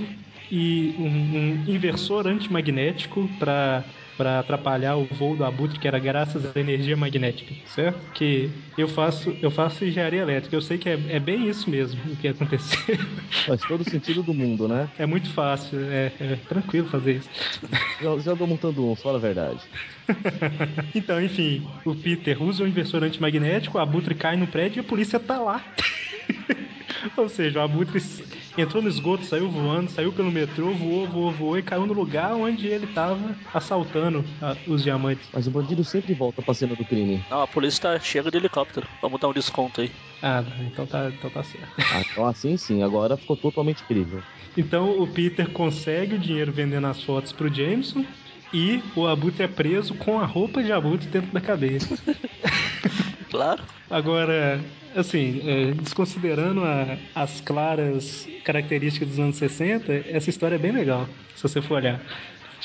e 0.52 0.94
um, 0.98 1.08
um 1.08 1.64
inversor 1.68 2.28
antimagnético 2.28 3.30
para 3.38 3.84
para 4.18 4.40
atrapalhar 4.40 4.98
o 4.98 5.06
voo 5.06 5.36
do 5.36 5.46
abutre, 5.46 5.80
que 5.80 5.88
era 5.88 6.00
graças 6.00 6.44
à 6.44 6.60
energia 6.60 6.98
magnética, 6.98 7.54
certo? 7.68 8.00
Que 8.14 8.50
eu 8.76 8.88
faço, 8.88 9.38
eu 9.42 9.52
faço 9.52 9.86
engenharia 9.86 10.22
elétrica, 10.22 10.56
eu 10.56 10.62
sei 10.62 10.78
que 10.78 10.90
é, 10.90 11.00
é 11.10 11.20
bem 11.20 11.48
isso 11.48 11.70
mesmo 11.70 12.02
o 12.12 12.16
que 12.16 12.28
aconteceu. 12.28 12.98
Faz 13.46 13.62
todo 13.62 13.82
o 13.82 13.90
sentido 13.90 14.24
do 14.24 14.34
mundo, 14.34 14.68
né? 14.68 14.90
É 14.98 15.06
muito 15.06 15.30
fácil, 15.30 15.80
é, 15.80 16.12
é 16.20 16.36
tranquilo 16.50 16.88
fazer 16.88 17.18
isso. 17.18 17.30
Já, 18.02 18.18
já 18.18 18.36
tô 18.36 18.48
montando 18.48 18.90
um, 18.90 18.96
fala 18.96 19.18
a 19.18 19.22
verdade. 19.22 19.62
então, 20.96 21.22
enfim, 21.22 21.68
o 21.86 21.94
Peter 21.94 22.42
usa 22.42 22.64
o 22.64 22.68
inversor 22.68 23.04
antimagnético, 23.04 23.78
o 23.78 23.82
abutre 23.82 24.16
cai 24.16 24.36
no 24.36 24.48
prédio 24.48 24.80
e 24.80 24.82
a 24.82 24.84
polícia 24.84 25.20
tá 25.20 25.40
lá. 25.40 25.64
Ou 27.16 27.30
seja, 27.30 27.60
o 27.60 27.62
abutre 27.62 28.02
entrou 28.58 28.82
no 28.82 28.90
esgoto, 28.90 29.26
saiu 29.26 29.50
voando, 29.50 29.90
saiu 29.92 30.12
pelo 30.12 30.32
metrô, 30.32 30.74
voou, 30.74 31.08
voou, 31.08 31.32
voou 31.32 31.58
e 31.58 31.64
caiu 31.64 31.86
no 31.86 31.94
lugar 31.94 32.34
onde 32.36 32.68
ele 32.68 32.88
tava 32.88 33.36
assaltando 33.54 34.24
a, 34.42 34.56
os 34.68 34.84
diamantes. 34.84 35.28
Mas 35.32 35.48
o 35.48 35.52
bandido 35.52 35.84
sempre 35.84 36.14
volta 36.14 36.42
pra 36.42 36.54
cena 36.54 36.76
do 36.76 36.86
crime. 36.86 37.24
Não, 37.30 37.42
a 37.42 37.48
polícia 37.48 37.82
tá, 37.82 38.00
chega 38.00 38.32
de 38.32 38.38
helicóptero. 38.38 38.88
Vamos 39.02 39.20
dar 39.20 39.28
um 39.28 39.34
desconto 39.34 39.82
aí. 39.82 39.92
Ah, 40.22 40.44
então 40.62 40.86
tá, 40.86 41.10
então 41.10 41.30
tá 41.30 41.44
certo. 41.44 41.68
Ah, 41.78 42.02
então 42.12 42.26
assim 42.26 42.58
sim, 42.58 42.84
agora 42.84 43.18
ficou 43.18 43.36
totalmente 43.36 43.84
incrível. 43.84 44.22
Então 44.56 45.00
o 45.00 45.08
Peter 45.08 45.50
consegue 45.50 46.16
o 46.16 46.20
dinheiro 46.20 46.52
vendendo 46.52 46.88
as 46.88 47.02
fotos 47.04 47.32
pro 47.32 47.54
Jameson 47.54 48.04
e 48.54 48.82
o 48.96 49.06
Abutre 49.06 49.44
é 49.44 49.48
preso 49.48 49.94
com 49.96 50.20
a 50.20 50.26
roupa 50.26 50.64
de 50.64 50.72
Abutre 50.72 51.08
dentro 51.08 51.32
da 51.32 51.42
cadeia. 51.42 51.80
claro. 53.38 53.64
Agora, 53.90 54.60
assim, 54.96 55.42
é, 55.46 55.72
desconsiderando 55.72 56.64
a, 56.64 56.98
as 57.16 57.40
claras 57.42 58.28
características 58.44 59.10
dos 59.10 59.20
anos 59.20 59.38
60, 59.38 59.94
essa 60.10 60.30
história 60.30 60.56
é 60.56 60.60
bem 60.60 60.72
legal, 60.72 61.08
se 61.36 61.44
você 61.44 61.62
for 61.62 61.76
olhar. 61.76 62.02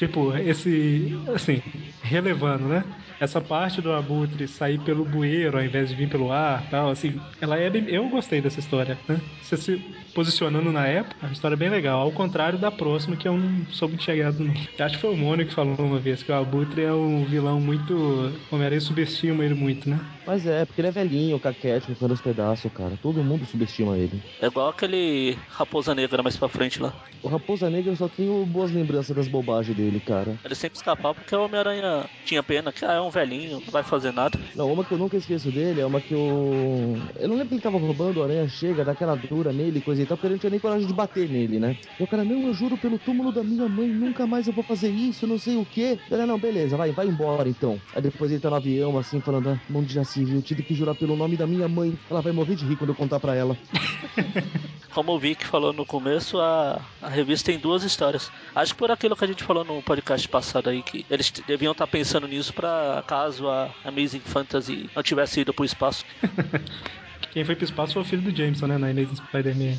Tipo, 0.03 0.37
esse. 0.37 1.17
Assim, 1.33 1.63
relevando, 2.03 2.65
né? 2.65 2.85
Essa 3.21 3.41
parte 3.41 3.81
do 3.81 3.93
abutre 3.93 4.49
sair 4.49 4.81
pelo 4.81 5.05
bueiro 5.05 5.57
ao 5.57 5.65
invés 5.65 5.91
de 5.91 5.95
vir 5.95 6.09
pelo 6.09 6.33
ar 6.33 6.69
tal, 6.69 6.91
assim, 6.91 7.21
ela 7.41 7.57
é 7.57 7.71
bem. 7.71 7.85
Eu 7.89 8.09
gostei 8.09 8.41
dessa 8.41 8.59
história, 8.59 8.99
né? 9.09 9.21
Você 9.41 9.57
se 9.57 9.77
posicionando 10.13 10.73
na 10.73 10.87
época, 10.89 11.29
a 11.29 11.31
história 11.31 11.55
é 11.55 11.57
bem 11.57 11.69
legal. 11.69 12.01
Ao 12.01 12.11
contrário 12.11 12.59
da 12.59 12.71
próxima, 12.71 13.17
que 13.17 13.29
eu 13.29 13.37
não 13.37 13.65
soube 13.71 13.95
enxergar 13.95 14.33
não. 14.33 14.53
Acho 14.77 14.97
que 14.97 15.01
foi 15.01 15.15
o 15.15 15.17
Mônio 15.17 15.47
que 15.47 15.55
falou 15.55 15.77
uma 15.79 16.01
vez 16.01 16.23
que 16.23 16.33
o 16.33 16.35
abutre 16.35 16.83
é 16.83 16.93
um 16.93 17.25
vilão 17.25 17.61
muito. 17.61 18.33
Homem-Aranha 18.51 18.81
subestima 18.81 19.45
ele 19.45 19.55
muito, 19.55 19.89
né? 19.89 20.01
Mas 20.27 20.47
é, 20.47 20.65
porque 20.65 20.81
ele 20.81 20.89
é 20.89 20.93
velhinho, 20.93 21.39
caquete, 21.39 21.87
ficando 21.87 22.15
os 22.15 22.21
pedaços, 22.21 22.71
cara. 22.73 22.99
Todo 23.01 23.23
mundo 23.23 23.47
subestima 23.47 23.97
ele. 23.97 24.23
É 24.41 24.47
igual 24.47 24.69
aquele 24.69 25.37
Raposa 25.49 25.95
Negra 25.95 26.23
mais 26.23 26.37
pra 26.37 26.49
frente 26.49 26.81
lá. 26.81 26.93
O 27.23 27.29
Raposa 27.29 27.71
Negra 27.71 27.95
só 27.97 28.09
tenho 28.09 28.45
boas 28.47 28.73
lembranças 28.73 29.15
das 29.15 29.29
bobagens 29.29 29.77
dele 29.77 29.92
dele, 29.93 30.01
cara. 30.01 30.39
Ele 30.45 30.55
sempre 30.55 30.77
escapava 30.77 31.15
porque 31.15 31.35
o 31.37 31.45
Homem-Aranha 31.45 32.09
tinha 32.25 32.43
pena, 32.43 32.73
que 32.73 32.85
ah, 32.85 32.93
é 32.93 33.01
um 33.01 33.11
velhinho, 33.11 33.61
não 33.65 33.73
vai 33.73 33.83
fazer 33.83 34.13
nada. 34.13 34.39
Não, 34.57 34.73
uma 34.73 34.85
que 34.85 34.93
eu 34.93 34.99
nunca 34.99 35.17
esqueço 35.17 35.51
dele 35.51 35.81
é 35.81 35.87
uma 35.87 36.01
que 36.01 36.15
eu. 36.15 36.97
Eu 37.19 37.29
não 37.29 37.37
lembro 37.37 37.49
que 37.49 37.55
ele 37.55 37.63
tava 37.63 37.79
roubando, 37.79 38.19
o 38.19 38.23
Aranha 38.23 38.49
chega, 38.49 38.85
dá 38.85 38.93
aquela 38.93 39.15
dura 39.15 39.53
nele, 39.53 39.81
coisa 39.81 40.03
e 40.03 40.07
tal, 40.07 40.17
porque 40.17 40.27
ele 40.27 40.35
não 40.35 40.41
tinha 40.41 40.51
nem 40.51 40.61
coragem 40.61 40.87
de 40.87 40.95
bater 40.95 41.29
nele, 41.29 41.59
né? 41.59 41.77
E 41.99 42.03
o 42.03 42.07
cara, 42.07 42.25
não, 42.25 42.47
eu 42.47 42.55
juro 42.55 42.77
pelo 42.79 42.99
túmulo 42.99 43.33
da 43.33 43.43
minha 43.43 43.69
mãe, 43.69 43.89
nunca 43.89 44.27
mais 44.27 44.47
eu 44.47 44.53
vou 44.53 44.65
fazer 44.65 44.91
isso, 44.91 45.27
não 45.27 45.39
sei 45.39 45.57
o 45.57 45.65
quê. 45.65 45.99
Ele, 46.11 46.27
não, 46.27 46.39
beleza, 46.39 46.77
vai, 46.77 46.93
vai 46.93 47.07
embora 47.07 47.49
então. 47.49 47.79
Aí 47.95 48.03
depois 48.03 48.31
ele 48.31 48.41
tá 48.41 48.51
no 48.51 48.57
avião, 48.57 48.97
assim, 48.97 49.21
falando, 49.21 49.51
ah, 49.51 49.59
mundo 49.69 49.91
já 49.91 50.05
se 50.05 50.25
viu, 50.25 50.41
tive 50.43 50.63
que 50.63 50.75
jurar 50.75 50.95
pelo 50.95 51.17
nome 51.17 51.37
da 51.37 51.47
minha 51.47 51.69
mãe. 51.69 51.93
Ela 52.11 52.21
vai 52.21 52.33
morrer 52.33 52.55
de 52.55 52.65
rir 52.65 52.77
quando 52.77 52.91
eu 52.91 52.97
contar 52.97 53.21
pra 53.21 53.35
ela. 53.35 53.57
Como 54.95 55.13
o 55.13 55.19
Vic 55.19 55.47
falou 55.47 55.73
no 55.73 55.87
começo, 55.87 56.39
a, 56.39 56.81
a 57.01 57.09
revista 57.09 57.51
tem 57.51 57.59
duas 57.59 57.83
histórias. 57.83 58.31
Acho 58.55 58.75
que 58.75 58.79
por 58.79 58.91
aquilo 58.91 59.17
que 59.17 59.25
a 59.25 59.29
gente 59.29 59.43
falou 59.43 59.65
no 59.65 59.83
podcast 59.83 60.29
passado 60.29 60.69
aí, 60.69 60.83
que 60.83 61.07
eles 61.09 61.31
deviam 61.47 61.73
estar 61.73 61.87
tá 61.87 61.91
pensando 61.91 62.29
nisso 62.29 62.53
para 62.53 63.03
caso 63.07 63.49
a 63.49 63.71
Amazing 63.85 64.21
Fantasy 64.21 64.91
não 64.95 65.03
tivesse 65.03 65.41
ido 65.41 65.55
pro 65.55 65.65
espaço. 65.65 66.05
Quem 67.33 67.45
foi 67.45 67.57
pro 67.57 67.65
espaço 67.65 67.95
foi 67.95 68.03
o 68.03 68.05
filho 68.05 68.21
do 68.21 68.37
Jameson, 68.37 68.67
né? 68.67 68.77
Na 68.77 68.91
Amazing 68.91 69.17
Spider-Man. 69.17 69.77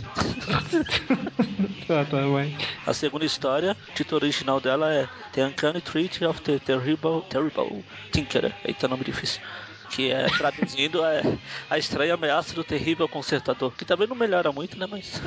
tá, 1.87 2.03
tá, 2.05 2.27
vai. 2.27 2.57
A 2.87 2.93
segunda 2.93 3.25
história, 3.25 3.77
o 3.89 3.93
título 3.93 4.21
original 4.21 4.59
dela 4.59 4.91
é 4.91 5.07
The 5.33 5.45
Uncanny 5.45 5.81
Treat 5.81 6.25
of 6.25 6.41
the 6.41 6.57
Terrible, 6.57 7.21
Terrible 7.29 7.85
Tinkerer. 8.11 8.55
Eita, 8.65 8.87
nome 8.87 9.03
difícil 9.03 9.39
que 9.89 10.11
é 10.11 10.25
traduzindo 10.37 11.03
é 11.05 11.21
a 11.69 11.77
estranha 11.77 12.13
ameaça 12.13 12.53
do 12.53 12.63
terrível 12.63 13.07
consertador, 13.07 13.71
que 13.71 13.85
também 13.85 14.07
não 14.07 14.15
melhora 14.15 14.51
muito, 14.51 14.77
né, 14.77 14.87
mas 14.89 15.21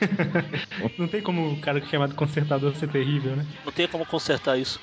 não 0.98 1.08
tem 1.08 1.22
como 1.22 1.52
o 1.52 1.60
cara 1.60 1.84
chamado 1.86 2.14
consertador 2.14 2.74
ser 2.76 2.88
terrível, 2.88 3.36
né? 3.36 3.46
Não 3.64 3.72
tem 3.72 3.88
como 3.88 4.04
consertar 4.06 4.58
isso. 4.58 4.80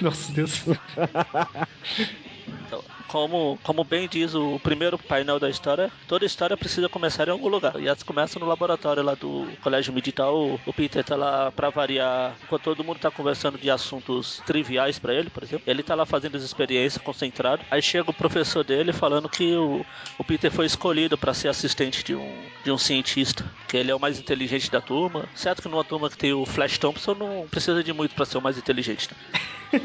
Nossa 0.00 0.32
Deus. 0.32 0.64
Então, 2.72 2.82
como, 3.06 3.58
como 3.62 3.84
bem 3.84 4.08
diz 4.08 4.34
o 4.34 4.58
primeiro 4.60 4.96
painel 4.96 5.38
da 5.38 5.50
história, 5.50 5.90
toda 6.08 6.24
história 6.24 6.56
precisa 6.56 6.88
começar 6.88 7.28
em 7.28 7.30
algum 7.30 7.48
lugar. 7.48 7.78
E 7.78 7.86
elas 7.86 8.02
começam 8.02 8.40
no 8.40 8.48
laboratório 8.48 9.02
lá 9.02 9.14
do 9.14 9.46
Colégio 9.60 9.92
Militar. 9.92 10.32
O, 10.32 10.58
o 10.64 10.72
Peter 10.72 11.04
tá 11.04 11.14
lá 11.14 11.52
pra 11.52 11.68
variar, 11.68 12.34
enquanto 12.42 12.62
todo 12.62 12.82
mundo 12.82 12.98
tá 12.98 13.10
conversando 13.10 13.58
de 13.58 13.70
assuntos 13.70 14.42
triviais 14.46 14.98
para 14.98 15.12
ele, 15.12 15.28
por 15.28 15.42
exemplo. 15.42 15.64
Ele 15.66 15.82
tá 15.82 15.94
lá 15.94 16.06
fazendo 16.06 16.38
as 16.38 16.42
experiências, 16.42 17.02
concentrado. 17.02 17.62
Aí 17.70 17.82
chega 17.82 18.10
o 18.10 18.14
professor 18.14 18.64
dele 18.64 18.90
falando 18.90 19.28
que 19.28 19.54
o, 19.54 19.84
o 20.16 20.24
Peter 20.24 20.50
foi 20.50 20.64
escolhido 20.64 21.18
para 21.18 21.34
ser 21.34 21.48
assistente 21.48 22.02
de 22.02 22.14
um, 22.14 22.42
de 22.64 22.72
um 22.72 22.78
cientista, 22.78 23.44
que 23.68 23.76
ele 23.76 23.90
é 23.90 23.94
o 23.94 24.00
mais 24.00 24.18
inteligente 24.18 24.70
da 24.70 24.80
turma. 24.80 25.28
Certo 25.34 25.60
que 25.60 25.68
numa 25.68 25.84
turma 25.84 26.08
que 26.08 26.16
tem 26.16 26.32
o 26.32 26.46
Flash 26.46 26.78
Thompson 26.78 27.12
não 27.12 27.46
precisa 27.50 27.84
de 27.84 27.92
muito 27.92 28.14
para 28.14 28.24
ser 28.24 28.38
o 28.38 28.42
mais 28.42 28.56
inteligente. 28.56 29.10
Né? 29.10 29.40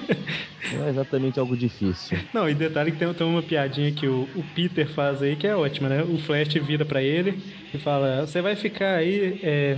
Não 0.74 0.86
é 0.86 0.90
exatamente 0.90 1.40
algo 1.40 1.56
difícil. 1.56 2.18
Não, 2.34 2.50
e 2.50 2.54
detalhe 2.54 2.77
detalhe 2.78 2.92
que 2.92 2.98
tem, 2.98 3.12
tem 3.14 3.28
uma 3.28 3.42
piadinha 3.42 3.92
que 3.92 4.08
o, 4.08 4.28
o, 4.36 4.44
Peter 4.54 4.88
faz 4.88 5.22
aí 5.22 5.36
que 5.36 5.48
é 5.48 5.56
ótima, 5.56 5.90
né? 5.90 6.04
O 6.04 6.18
Flash 6.20 6.54
vira 6.56 6.86
para 6.86 7.02
ele 7.02 7.40
e 7.74 7.78
fala: 7.78 8.26
Você 8.26 8.42
vai 8.42 8.56
ficar 8.56 8.96
aí, 8.96 9.40
é, 9.42 9.78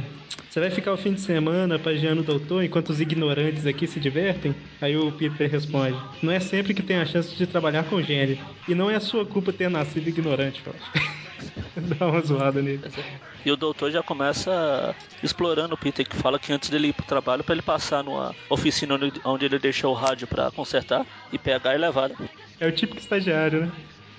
você 0.50 0.60
vai 0.60 0.70
ficar 0.70 0.94
o 0.94 0.98
fim 0.98 1.14
de 1.14 1.22
semana 1.22 1.80
pagiando 1.80 2.22
o 2.22 2.24
doutor 2.24 2.64
enquanto 2.64 2.90
os 2.90 3.00
ignorantes 3.00 3.66
aqui 3.66 3.88
se 3.88 4.00
divertem? 4.00 4.54
Aí 4.82 4.98
o 4.98 5.12
Peter 5.12 5.50
responde: 5.50 5.98
Não 6.22 6.32
é 6.32 6.40
sempre 6.40 6.74
que 6.74 6.84
tem 6.84 6.98
a 6.98 7.06
chance 7.06 7.36
de 7.36 7.48
trabalhar 7.48 7.84
com 7.86 8.02
gênio. 8.02 8.38
E 8.68 8.76
não 8.76 8.90
é 8.90 8.96
a 8.96 9.00
sua 9.00 9.26
culpa 9.26 9.54
ter 9.54 9.70
nascido 9.70 10.08
ignorante, 10.08 10.62
Flash. 10.62 11.20
Dá 11.98 12.08
uma 12.08 12.22
zoada 12.22 12.62
nele. 12.62 12.82
E 13.46 13.52
o 13.52 13.56
doutor 13.56 13.90
já 13.90 14.04
começa 14.04 14.94
explorando 15.24 15.74
o 15.76 15.78
Peter, 15.78 16.06
que 16.06 16.18
fala 16.18 16.38
que 16.38 16.52
antes 16.52 16.70
dele 16.70 16.90
ir 16.90 16.94
pro 16.94 17.06
trabalho, 17.06 17.44
para 17.44 17.56
ele 17.56 17.62
passar 17.62 18.04
numa 18.04 18.36
oficina 18.50 19.00
onde 19.24 19.46
ele 19.46 19.58
deixou 19.58 19.92
o 19.92 19.96
rádio 19.96 20.28
para 20.28 20.52
consertar 20.52 21.06
e 21.32 21.38
pegar 21.38 21.74
e 21.74 21.78
levar. 21.78 22.10
Né? 22.10 22.16
É 22.60 22.68
o 22.68 22.72
típico 22.72 23.00
estagiário, 23.00 23.66
né? 23.68 23.72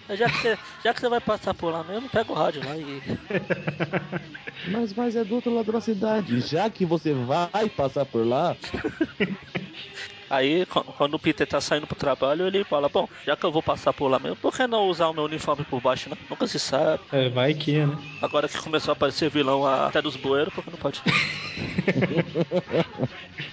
É, 0.08 0.16
já 0.16 0.28
que, 0.28 0.36
você, 0.38 0.58
já 0.82 0.94
que 0.94 1.00
você 1.00 1.08
vai 1.08 1.20
passar 1.20 1.54
por 1.54 1.72
lá 1.72 1.84
mesmo, 1.84 2.08
pega 2.08 2.32
o 2.32 2.34
rádio 2.34 2.62
lá 2.64 2.76
e. 2.76 3.00
Mas, 4.72 4.92
mas 4.92 5.16
é 5.16 5.24
do 5.24 5.34
outro 5.36 5.54
lado 5.54 5.72
da 5.72 5.80
cidade. 5.80 6.38
Já 6.40 6.68
que 6.68 6.84
você 6.84 7.14
vai 7.14 7.68
passar 7.70 8.04
por 8.04 8.26
lá. 8.26 8.56
Aí, 10.30 10.64
quando 10.96 11.14
o 11.14 11.18
Peter 11.18 11.44
tá 11.44 11.60
saindo 11.60 11.88
pro 11.88 11.96
trabalho, 11.96 12.46
ele 12.46 12.62
fala: 12.62 12.88
Bom, 12.88 13.08
já 13.26 13.36
que 13.36 13.44
eu 13.44 13.50
vou 13.50 13.62
passar 13.62 13.92
por 13.92 14.06
lá 14.06 14.20
mesmo, 14.20 14.36
por 14.36 14.54
que 14.54 14.64
não 14.66 14.86
usar 14.88 15.08
o 15.08 15.12
meu 15.12 15.24
uniforme 15.24 15.64
por 15.64 15.80
baixo, 15.80 16.08
né? 16.08 16.16
Nunca 16.30 16.46
se 16.46 16.60
sabe. 16.60 17.02
É, 17.10 17.28
vai 17.28 17.52
que, 17.52 17.84
né? 17.84 17.98
Agora 18.22 18.48
que 18.48 18.56
começou 18.58 18.92
a 18.92 18.94
aparecer 18.94 19.28
vilão 19.28 19.66
até 19.66 20.00
dos 20.00 20.14
bueiros, 20.14 20.54
por 20.54 20.62
que 20.62 20.70
não 20.70 20.78
pode? 20.78 21.02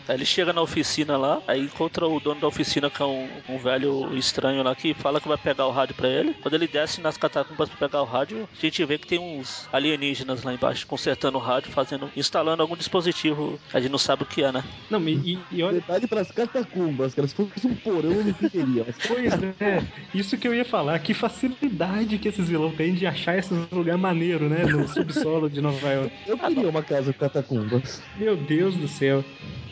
aí 0.08 0.16
ele 0.16 0.26
chega 0.26 0.54
na 0.54 0.62
oficina 0.62 1.18
lá, 1.18 1.42
aí 1.48 1.62
encontra 1.62 2.08
o 2.08 2.20
dono 2.20 2.40
da 2.40 2.48
oficina, 2.48 2.92
que 2.92 3.02
é 3.02 3.06
um, 3.06 3.28
um, 3.50 3.58
velho 3.58 4.16
estranho 4.16 4.62
lá, 4.62 4.76
que 4.76 4.94
fala 4.94 5.20
que 5.20 5.28
vai 5.28 5.38
pegar 5.38 5.66
o 5.66 5.72
rádio 5.72 5.96
pra 5.96 6.08
ele. 6.08 6.36
Quando 6.36 6.54
ele 6.54 6.68
desce 6.68 7.02
nas 7.02 7.18
catacumbas 7.18 7.70
pra 7.70 7.88
pegar 7.88 8.04
o 8.04 8.06
rádio, 8.06 8.48
a 8.52 8.62
gente 8.62 8.86
vê 8.86 9.00
que 9.00 9.08
tem 9.08 9.20
uns 9.20 9.68
alienígenas 9.74 10.44
lá 10.44 10.54
embaixo 10.54 10.86
consertando 10.86 11.40
o 11.40 11.42
rádio, 11.42 11.72
fazendo, 11.72 12.12
instalando 12.16 12.62
algum 12.62 12.76
dispositivo. 12.76 13.60
A 13.74 13.80
gente 13.80 13.92
não 13.92 13.98
sabe 13.98 14.24
o 14.24 14.28
que 14.28 14.44
é, 14.44 14.52
né? 14.52 14.64
Não, 14.90 15.02
e, 15.08 15.40
e 15.52 15.64
olha. 15.64 15.78
Detalhe 15.78 16.08
pras 16.08 16.32
catacumbas, 16.68 17.16
cara. 17.16 17.28
Se 17.28 17.36
fosse 17.36 17.68
um 17.68 17.76
porão, 17.76 18.12
eu 18.12 18.24
não 18.24 18.30
entenderia. 18.30 18.86
Mas... 18.86 18.98
Pois 19.08 19.34
é, 19.60 19.84
isso 20.14 20.38
que 20.38 20.48
eu 20.48 20.54
ia 20.54 20.66
falar. 20.66 21.00
Que 21.00 21.14
facilidade 21.14 22.18
que 22.18 22.28
esses 22.28 22.48
vilões 22.48 22.76
têm 22.76 22.94
de 22.94 23.06
achar 23.06 23.38
esse 23.38 23.54
lugar 23.72 23.98
maneiro, 23.98 24.50
né? 24.50 24.66
No 24.66 24.88
subsolo 24.88 25.50
de 25.50 25.62
Nova 25.62 25.90
York. 25.90 26.12
Eu 26.26 26.38
queria 26.38 26.70
uma 26.70 26.84
casa 26.84 27.14
com 27.14 27.20
catacumbas. 27.20 28.02
Meu 28.18 28.36
Deus 28.36 28.76
do 28.76 28.88
céu. 28.88 29.24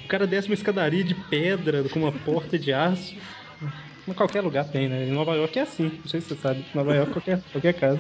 O 0.04 0.08
cara 0.08 0.28
desce 0.28 0.48
uma 0.48 0.54
escadaria 0.54 1.04
de 1.04 1.16
pedra 1.16 1.84
com 1.90 2.00
uma 2.00 2.12
porta 2.12 2.58
de 2.58 2.72
aço. 2.72 3.16
Em 4.08 4.14
qualquer 4.14 4.42
lugar 4.42 4.66
tem, 4.66 4.88
né? 4.88 5.08
Em 5.08 5.12
Nova 5.12 5.36
York 5.36 5.58
é 5.58 5.64
assim. 5.64 5.92
Não 6.04 6.08
sei 6.08 6.22
se 6.22 6.30
você 6.30 6.36
sabe. 6.36 6.66
Nova 6.74 6.94
York, 6.96 7.12
qualquer, 7.12 7.42
qualquer 7.52 7.74
casa. 7.74 8.00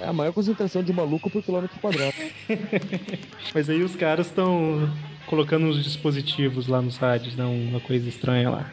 É 0.00 0.06
a 0.06 0.12
maior 0.12 0.32
concentração 0.32 0.82
de 0.82 0.92
maluco 0.92 1.30
por 1.30 1.42
quilômetro 1.42 1.78
quadrado. 1.80 2.14
Mas 3.54 3.68
aí 3.70 3.82
os 3.82 3.96
caras 3.96 4.26
estão 4.26 4.90
colocando 5.26 5.66
uns 5.66 5.82
dispositivos 5.82 6.66
lá 6.66 6.80
nos 6.80 6.96
rádios, 6.96 7.36
né? 7.36 7.44
Uma 7.44 7.80
coisa 7.80 8.08
estranha 8.08 8.50
lá. 8.50 8.72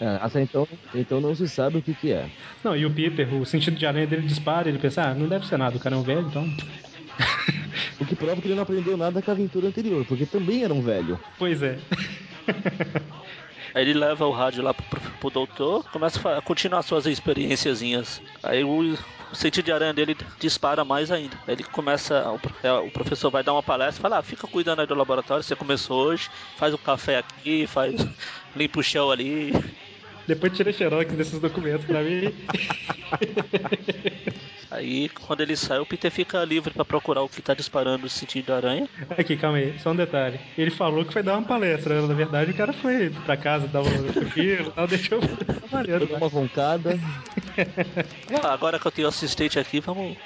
É, 0.00 0.18
até 0.20 0.42
então, 0.42 0.66
então 0.94 1.20
não 1.20 1.34
se 1.34 1.48
sabe 1.48 1.78
o 1.78 1.82
que, 1.82 1.94
que 1.94 2.10
é. 2.12 2.28
Não, 2.64 2.76
e 2.76 2.84
o 2.84 2.92
Peter, 2.92 3.32
o 3.32 3.46
sentido 3.46 3.76
de 3.76 3.86
aranha 3.86 4.06
dele 4.06 4.26
dispara, 4.26 4.68
ele 4.68 4.78
pensa, 4.78 5.02
ah, 5.02 5.14
não 5.14 5.28
deve 5.28 5.46
ser 5.46 5.56
nada, 5.56 5.76
o 5.76 5.80
cara 5.80 5.94
é 5.94 5.98
um 5.98 6.02
velho, 6.02 6.26
então. 6.26 6.44
o 8.00 8.04
que 8.04 8.16
prova 8.16 8.40
que 8.40 8.48
ele 8.48 8.56
não 8.56 8.64
aprendeu 8.64 8.96
nada 8.96 9.22
com 9.22 9.30
a 9.30 9.34
aventura 9.34 9.68
anterior, 9.68 10.04
porque 10.04 10.26
também 10.26 10.64
era 10.64 10.74
um 10.74 10.82
velho. 10.82 11.20
Pois 11.38 11.62
é. 11.62 11.78
Aí 13.74 13.82
ele 13.82 13.94
leva 13.94 14.26
o 14.26 14.30
rádio 14.30 14.62
lá 14.62 14.74
pro, 14.74 14.84
pro, 14.84 15.00
pro 15.00 15.30
doutor, 15.30 15.84
começa 15.90 16.38
a 16.38 16.42
continuar 16.42 16.82
suas 16.82 17.06
experiênciazinhas. 17.06 18.20
Aí 18.42 18.62
o, 18.62 18.96
o 19.32 19.34
sentido 19.34 19.66
de 19.66 19.72
aranha 19.72 19.94
dele 19.94 20.16
dispara 20.38 20.84
mais 20.84 21.10
ainda. 21.10 21.36
Ele 21.48 21.64
começa, 21.64 22.30
o, 22.30 22.66
é, 22.66 22.72
o 22.72 22.90
professor 22.90 23.30
vai 23.30 23.42
dar 23.42 23.52
uma 23.52 23.62
palestra 23.62 24.00
e 24.00 24.02
fala: 24.02 24.18
ah, 24.18 24.22
fica 24.22 24.46
cuidando 24.46 24.80
aí 24.80 24.86
do 24.86 24.94
laboratório, 24.94 25.42
você 25.42 25.56
começou 25.56 26.06
hoje, 26.06 26.28
faz 26.56 26.74
o 26.74 26.78
café 26.78 27.18
aqui, 27.18 27.66
faz. 27.66 27.94
limpa 28.54 28.80
o 28.80 28.82
chão 28.82 29.10
ali. 29.10 29.52
Depois 30.26 30.54
tira 30.54 30.72
xerox 30.72 31.12
desses 31.14 31.40
documentos 31.40 31.86
pra 31.86 32.02
mim. 32.02 32.32
Aí, 34.72 35.10
quando 35.10 35.42
ele 35.42 35.54
sai, 35.54 35.78
o 35.78 35.84
Peter 35.84 36.10
fica 36.10 36.42
livre 36.44 36.72
para 36.72 36.82
procurar 36.82 37.22
o 37.22 37.28
que 37.28 37.42
tá 37.42 37.52
disparando 37.52 38.06
o 38.06 38.10
sentido 38.10 38.46
da 38.46 38.56
aranha. 38.56 38.88
Aqui, 39.10 39.36
calma 39.36 39.58
aí, 39.58 39.78
só 39.78 39.90
um 39.90 39.96
detalhe. 39.96 40.40
Ele 40.56 40.70
falou 40.70 41.04
que 41.04 41.12
foi 41.12 41.22
dar 41.22 41.36
uma 41.36 41.46
palestra, 41.46 42.00
na 42.00 42.14
verdade 42.14 42.52
o 42.52 42.54
cara 42.54 42.72
foi 42.72 43.10
pra 43.10 43.36
casa, 43.36 43.68
dava 43.68 43.86
um 43.90 44.10
tranquilo 44.10 44.72
tal, 44.72 44.88
deixou 44.88 45.20
trabalhando. 45.20 46.06
Deu 46.06 46.16
uma 46.16 46.26
roncada. 46.26 46.98
ah, 48.42 48.52
agora 48.52 48.78
que 48.78 48.86
eu 48.86 48.92
tenho 48.92 49.08
assistente 49.08 49.58
aqui, 49.58 49.78
vamos. 49.78 50.16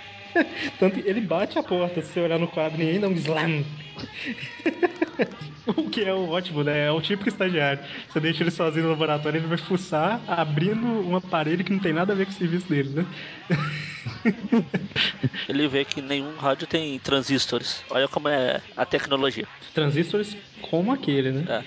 Tanto 0.79 1.01
ele 1.01 1.21
bate 1.21 1.59
a 1.59 1.63
porta, 1.63 2.01
se 2.01 2.13
você 2.13 2.21
olhar 2.21 2.39
no 2.39 2.47
quadro, 2.47 2.79
ninguém 2.79 3.01
dá 3.01 3.09
um 3.09 3.15
slam. 3.15 3.65
o 5.67 5.91
que 5.91 6.05
é 6.05 6.13
o 6.13 6.29
ótimo, 6.29 6.63
né? 6.63 6.87
É 6.87 6.91
o 6.91 7.01
típico 7.01 7.29
estagiário. 7.29 7.83
Você 8.09 8.21
deixa 8.21 8.43
ele 8.43 8.51
sozinho 8.51 8.85
no 8.85 8.91
laboratório, 8.91 9.39
ele 9.39 9.47
vai 9.47 9.59
fuçar 9.59 10.21
abrindo 10.27 10.87
um 10.87 11.17
aparelho 11.17 11.65
que 11.65 11.73
não 11.73 11.81
tem 11.81 11.93
nada 11.93 12.13
a 12.13 12.17
ver 12.17 12.27
com 12.27 12.33
o 12.33 12.35
serviço 12.35 12.69
dele, 12.69 12.91
né? 12.91 13.07
ele 15.49 15.69
vê 15.69 15.85
que 15.85 16.01
nenhum 16.01 16.37
rádio 16.37 16.67
tem 16.67 16.99
transistores. 16.99 17.85
Olha 17.91 18.09
como 18.09 18.29
é 18.29 18.61
a 18.77 18.85
tecnologia. 18.85 19.47
Transistores 19.75 20.37
como 20.63 20.93
aquele, 20.93 21.33
né? 21.33 21.45
É. 21.49 21.65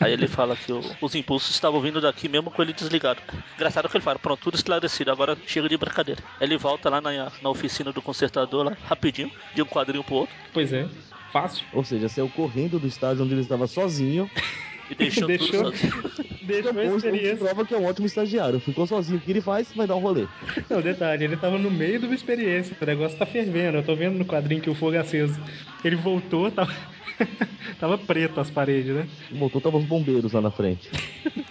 Aí 0.00 0.12
ele 0.12 0.28
fala 0.28 0.56
que 0.56 0.72
o, 0.72 0.80
os 1.00 1.14
impulsos 1.14 1.50
estavam 1.50 1.80
vindo 1.80 2.00
daqui 2.00 2.28
mesmo 2.28 2.50
com 2.50 2.62
ele 2.62 2.72
desligado. 2.72 3.20
Engraçado 3.54 3.88
que 3.88 3.96
ele 3.96 4.04
fala, 4.04 4.18
pronto, 4.18 4.40
tudo 4.40 4.54
esclarecido, 4.54 5.10
agora 5.10 5.36
chega 5.46 5.68
de 5.68 5.76
brincadeira. 5.76 6.22
Ele 6.40 6.56
volta 6.56 6.88
lá 6.88 7.00
na, 7.00 7.30
na 7.42 7.50
oficina 7.50 7.92
do 7.92 8.02
consertador, 8.02 8.64
lá, 8.64 8.76
rapidinho, 8.84 9.30
de 9.54 9.62
um 9.62 9.66
quadrinho 9.66 10.04
pro 10.04 10.16
outro. 10.16 10.34
Pois 10.52 10.72
é. 10.72 10.88
Fácil. 11.32 11.66
Ou 11.72 11.84
seja, 11.84 12.08
saiu 12.08 12.28
correndo 12.28 12.78
do 12.78 12.86
estágio 12.86 13.24
onde 13.24 13.34
ele 13.34 13.42
estava 13.42 13.66
sozinho. 13.66 14.30
E 14.90 14.94
deixou, 14.94 15.26
deixou 15.28 15.64
tudo 15.64 15.76
sozinho. 15.76 16.18
Deixou 16.42 16.78
a 16.78 16.96
experiência. 16.96 17.36
prova 17.36 17.66
que 17.66 17.74
é 17.74 17.78
um 17.78 17.84
ótimo 17.84 18.06
estagiário. 18.06 18.60
Ficou 18.60 18.86
sozinho. 18.86 19.18
O 19.18 19.20
que 19.20 19.30
ele 19.30 19.40
faz? 19.40 19.72
Vai 19.74 19.86
dar 19.86 19.96
um 19.96 20.00
rolê. 20.00 20.26
Não, 20.70 20.80
detalhe, 20.80 21.24
ele 21.24 21.36
tava 21.36 21.58
no 21.58 21.70
meio 21.70 21.98
de 21.98 22.06
uma 22.06 22.14
experiência. 22.14 22.76
O 22.80 22.86
negócio 22.86 23.18
tá 23.18 23.26
fervendo. 23.26 23.78
Eu 23.78 23.82
tô 23.82 23.94
vendo 23.94 24.18
no 24.18 24.24
quadrinho 24.24 24.62
que 24.62 24.70
o 24.70 24.74
fogo 24.74 24.94
é 24.94 24.98
aceso. 24.98 25.38
Ele 25.84 25.96
voltou, 25.96 26.50
tava. 26.50 26.74
tava 27.78 27.98
preto 27.98 28.40
as 28.40 28.50
paredes, 28.50 28.94
né? 28.94 29.08
Voltou, 29.32 29.60
tava 29.60 29.76
os 29.76 29.84
bombeiros 29.84 30.32
lá 30.32 30.40
na 30.40 30.50
frente. 30.50 30.88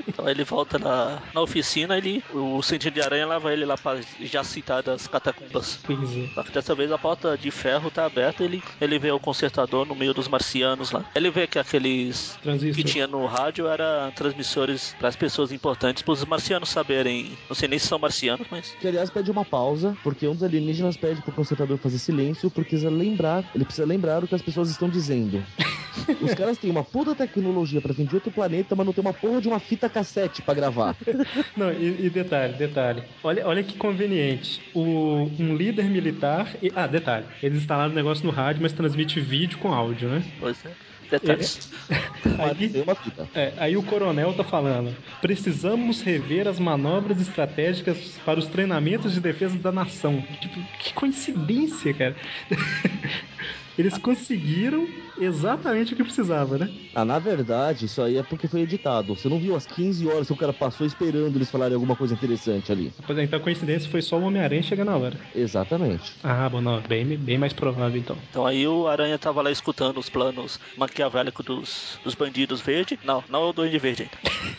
Então 0.08 0.28
ele 0.30 0.44
volta 0.44 0.80
na, 0.80 1.20
na 1.34 1.42
oficina, 1.42 1.98
ele, 1.98 2.24
o 2.34 2.62
sentido 2.62 2.94
de 2.94 3.02
aranha 3.02 3.28
leva 3.28 3.52
ele 3.52 3.66
lá 3.66 3.78
para 3.78 4.00
já 4.22 4.44
citadas 4.44 5.08
catacumbas. 5.08 5.80
Pois 5.84 6.18
é. 6.18 6.28
Só 6.34 6.44
que 6.44 6.52
dessa 6.52 6.74
vez 6.74 6.92
a 6.92 6.98
porta 6.98 7.38
de 7.38 7.52
ferro 7.52 7.92
tá 7.92 8.06
aberta 8.06 8.44
ele, 8.44 8.64
ele 8.80 8.98
vê 8.98 9.12
o 9.12 9.20
consertador 9.20 9.86
no 9.86 9.96
meio 9.96 10.14
dos 10.14 10.28
marcianos 10.28 10.92
lá. 10.92 11.06
Ele 11.14 11.30
vê 11.30 11.48
que 11.48 11.60
aqueles 11.60 12.38
que 12.74 12.84
tinha 12.84 13.08
no 13.08 13.26
rádio 13.26 13.68
eram 13.68 14.12
transmissores 14.12 14.96
para 14.98 15.10
as 15.10 15.16
pessoas 15.16 15.52
importantes, 15.52 16.02
para 16.02 16.14
os 16.14 16.24
marcianos 16.26 16.70
saberem. 16.70 17.38
Não 17.50 17.56
sei 17.56 17.68
nem 17.68 17.80
se 17.80 17.88
são 17.88 18.00
marcianos, 18.00 18.48
mas. 18.50 18.72
Que 18.80 18.88
aliás 18.88 19.10
pede 19.10 19.30
uma 19.30 19.44
pausa, 19.44 19.98
porque 20.04 20.28
um 20.28 20.34
dos 20.34 20.44
alienígenas 20.44 20.96
pede 20.96 21.22
pro 21.22 21.32
consertador 21.32 21.78
fazer 21.78 22.00
silêncio, 22.00 22.50
porque 22.50 22.78
precisa 22.78 22.90
lembrar, 22.90 23.44
ele 23.56 23.66
precisa 23.66 23.88
lembrar 23.88 24.24
o 24.24 24.28
que 24.28 24.36
as 24.36 24.42
pessoas 24.42 24.70
estão 24.70 24.88
dizendo. 24.90 25.44
Os 26.22 26.34
caras 26.36 26.58
têm 26.58 26.70
uma 26.70 26.84
puta 26.84 27.16
tecnologia 27.16 27.82
para 27.82 27.92
vir 27.92 28.06
de 28.06 28.16
outro 28.16 28.32
planeta, 28.32 28.76
mas 28.76 28.86
não 28.86 28.94
tem 28.94 29.02
uma 29.02 29.14
porra 29.14 29.42
de 29.42 29.48
uma 29.48 29.60
fita 29.60 29.90
cassete 29.98 30.42
para 30.42 30.54
gravar. 30.54 30.96
Não, 31.58 31.72
e, 31.72 32.06
e, 32.06 32.10
detalhe, 32.10 32.54
detalhe. 32.54 33.04
Olha, 33.24 33.48
olha 33.48 33.64
que 33.64 33.78
conveniente. 33.78 34.62
O, 34.74 35.30
um 35.40 35.56
líder 35.56 35.86
militar. 35.86 36.56
E, 36.62 36.72
ah, 36.76 36.86
detalhe. 36.86 37.26
Eles 37.42 37.60
instalaram 37.60 37.92
o 37.92 37.96
negócio 37.96 38.26
no 38.26 38.32
rádio, 38.32 38.62
mas 38.62 38.74
transmite 38.74 39.20
vídeo 39.20 39.58
com 39.58 39.74
áudio, 39.74 40.10
né? 40.10 40.24
Pois 40.40 40.58
é. 40.66 40.72
Detalhes. 41.10 41.72
Aí, 42.38 42.86
é, 43.34 43.54
aí 43.58 43.78
o 43.78 43.84
coronel 43.84 44.34
tá 44.34 44.44
falando: 44.44 44.94
precisamos 45.22 46.02
rever 46.02 46.50
as 46.50 46.60
manobras 46.60 47.22
estratégicas 47.22 48.20
para 48.26 48.38
os 48.38 48.48
treinamentos 48.48 49.14
de 49.14 49.22
defesa 49.22 49.58
da 49.58 49.72
nação. 49.72 50.22
Tipo, 50.42 50.62
que 50.80 50.94
coincidência, 50.94 51.94
cara. 51.94 52.16
Eles 53.78 53.98
conseguiram 53.98 54.88
exatamente 55.20 55.94
o 55.94 55.96
que 55.96 56.04
precisava, 56.04 56.58
né? 56.58 56.70
Ah, 56.96 57.06
na 57.06 57.20
verdade, 57.20 57.86
isso 57.86 58.02
aí 58.02 58.18
é 58.18 58.24
porque 58.24 58.48
foi 58.48 58.62
editado. 58.62 59.16
Você 59.16 59.30
não 59.30 59.40
viu 59.40 59.56
as 59.56 59.66
15 59.66 60.08
horas 60.08 60.28
que 60.28 60.34
o 60.34 60.38
cara 60.38 60.52
passou 60.52 60.86
esperando 60.86 61.36
eles 61.36 61.52
falarem 61.52 61.76
alguma 61.76 61.96
coisa 61.96 62.14
interessante 62.14 62.72
ali. 62.72 62.92
Pois 63.06 63.18
é, 63.20 63.24
então 63.24 63.38
a 63.38 63.42
coincidência 63.42 63.90
foi 63.90 64.02
só 64.02 64.18
o 64.18 64.24
Homem-Aranha 64.24 64.64
chegar 64.64 64.84
na 64.84 64.98
hora. 64.98 65.20
Exatamente. 65.36 66.14
Ah, 66.24 66.50
bom, 66.50 66.60
não, 66.60 66.82
bem, 66.82 67.06
bem 67.06 67.38
mais 67.38 67.54
provável 67.54 68.00
então. 68.00 68.18
Então 68.30 68.46
aí 68.46 68.68
o 68.68 68.88
Aranha 68.88 69.18
tava 69.20 69.42
lá 69.42 69.52
escutando 69.52 70.00
os 70.00 70.10
planos 70.10 70.60
maquiavélicos 70.76 71.46
dos, 71.46 72.00
dos 72.04 72.16
bandidos 72.16 72.62
verde. 72.62 73.00
Não, 73.04 73.24
não 73.30 73.44
é 73.44 73.50
o 73.50 73.54
Duende 73.54 73.78
Verde 73.78 74.10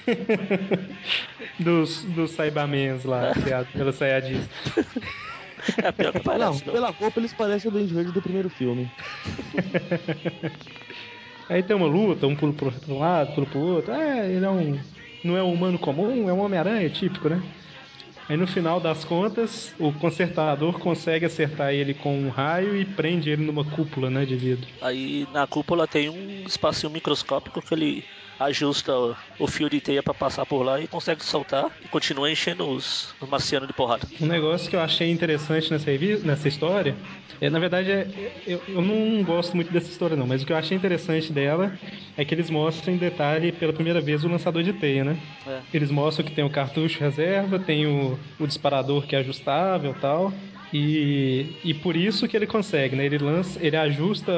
ainda. 0.06 0.78
dos, 1.58 2.04
dos 2.04 2.30
Saibamens 2.32 3.04
lá, 3.04 3.32
criado 3.42 3.66
pelo 3.72 3.92
Sayajis. 3.92 4.48
É 5.82 5.92
pior 5.92 6.12
que 6.12 6.20
parece. 6.20 6.64
Não, 6.64 6.72
pela 6.72 6.90
roupa 6.90 7.20
eles 7.20 7.32
parecem 7.32 7.68
o 7.68 7.72
Duende 7.72 7.94
Verde 7.94 8.12
do 8.12 8.22
primeiro 8.22 8.50
filme. 8.50 8.90
Aí 11.48 11.62
tem 11.62 11.74
uma 11.74 11.86
luta, 11.86 12.26
um 12.26 12.36
pulo 12.36 12.52
pro 12.52 12.72
um 12.88 12.98
lado, 12.98 13.34
pulo 13.34 13.46
pro 13.46 13.58
outro. 13.60 13.92
É, 13.92 14.30
ele 14.30 14.44
é 14.44 14.50
um. 14.50 14.78
Não 15.24 15.36
é 15.36 15.42
um 15.42 15.52
humano 15.52 15.78
comum, 15.78 16.28
é 16.28 16.32
um 16.32 16.40
Homem-Aranha 16.40 16.88
típico, 16.90 17.28
né? 17.28 17.42
Aí 18.28 18.36
no 18.36 18.46
final 18.46 18.78
das 18.78 19.04
contas, 19.04 19.74
o 19.78 19.90
consertador 19.90 20.78
consegue 20.78 21.24
acertar 21.24 21.72
ele 21.72 21.94
com 21.94 22.14
um 22.14 22.28
raio 22.28 22.76
e 22.76 22.84
prende 22.84 23.30
ele 23.30 23.42
numa 23.42 23.64
cúpula, 23.64 24.10
né, 24.10 24.26
de 24.26 24.36
vidro. 24.36 24.68
Aí 24.82 25.26
na 25.32 25.46
cúpula 25.46 25.88
tem 25.88 26.10
um 26.10 26.44
espacinho 26.46 26.92
microscópico 26.92 27.62
que 27.62 27.72
ele 27.72 28.04
ajusta 28.38 28.92
o 29.38 29.46
fio 29.46 29.68
de 29.68 29.80
teia 29.80 30.02
para 30.02 30.14
passar 30.14 30.46
por 30.46 30.62
lá 30.62 30.80
e 30.80 30.86
consegue 30.86 31.24
soltar 31.24 31.70
e 31.84 31.88
continua 31.88 32.30
enchendo 32.30 32.68
os, 32.68 33.14
os 33.20 33.28
marcianos 33.28 33.66
de 33.66 33.74
porrada. 33.74 34.06
Um 34.20 34.26
negócio 34.26 34.70
que 34.70 34.76
eu 34.76 34.80
achei 34.80 35.10
interessante 35.10 35.70
nessa, 35.70 35.90
nessa 36.24 36.48
história, 36.48 36.96
é, 37.40 37.48
na 37.48 37.58
verdade, 37.58 37.90
é, 37.90 38.08
eu, 38.46 38.60
eu 38.68 38.82
não 38.82 39.22
gosto 39.22 39.54
muito 39.54 39.72
dessa 39.72 39.90
história 39.90 40.16
não, 40.16 40.26
mas 40.26 40.42
o 40.42 40.46
que 40.46 40.52
eu 40.52 40.56
achei 40.56 40.76
interessante 40.76 41.32
dela 41.32 41.72
é 42.16 42.24
que 42.24 42.34
eles 42.34 42.50
mostram 42.50 42.94
em 42.94 42.96
detalhe 42.96 43.52
pela 43.52 43.72
primeira 43.72 44.00
vez 44.00 44.24
o 44.24 44.28
lançador 44.28 44.62
de 44.62 44.72
teia, 44.72 45.04
né? 45.04 45.16
É. 45.46 45.60
Eles 45.72 45.90
mostram 45.90 46.26
que 46.26 46.32
tem 46.32 46.44
o 46.44 46.50
cartucho 46.50 46.98
reserva, 47.00 47.58
tem 47.58 47.86
o, 47.86 48.18
o 48.38 48.46
disparador 48.46 49.06
que 49.06 49.14
é 49.14 49.20
ajustável 49.20 49.92
e 49.92 50.00
tal. 50.00 50.32
E, 50.72 51.46
e 51.64 51.72
por 51.72 51.96
isso 51.96 52.28
que 52.28 52.36
ele 52.36 52.46
consegue, 52.46 52.94
né? 52.94 53.06
Ele 53.06 53.18
lança, 53.18 53.58
ele 53.64 53.76
ajusta 53.76 54.32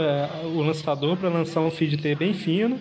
o 0.45 0.63
lançador 0.63 1.17
para 1.17 1.29
lançar 1.29 1.61
um 1.61 1.71
fio 1.71 1.89
de 1.89 1.97
teia 1.97 2.15
bem 2.15 2.33
fino 2.33 2.79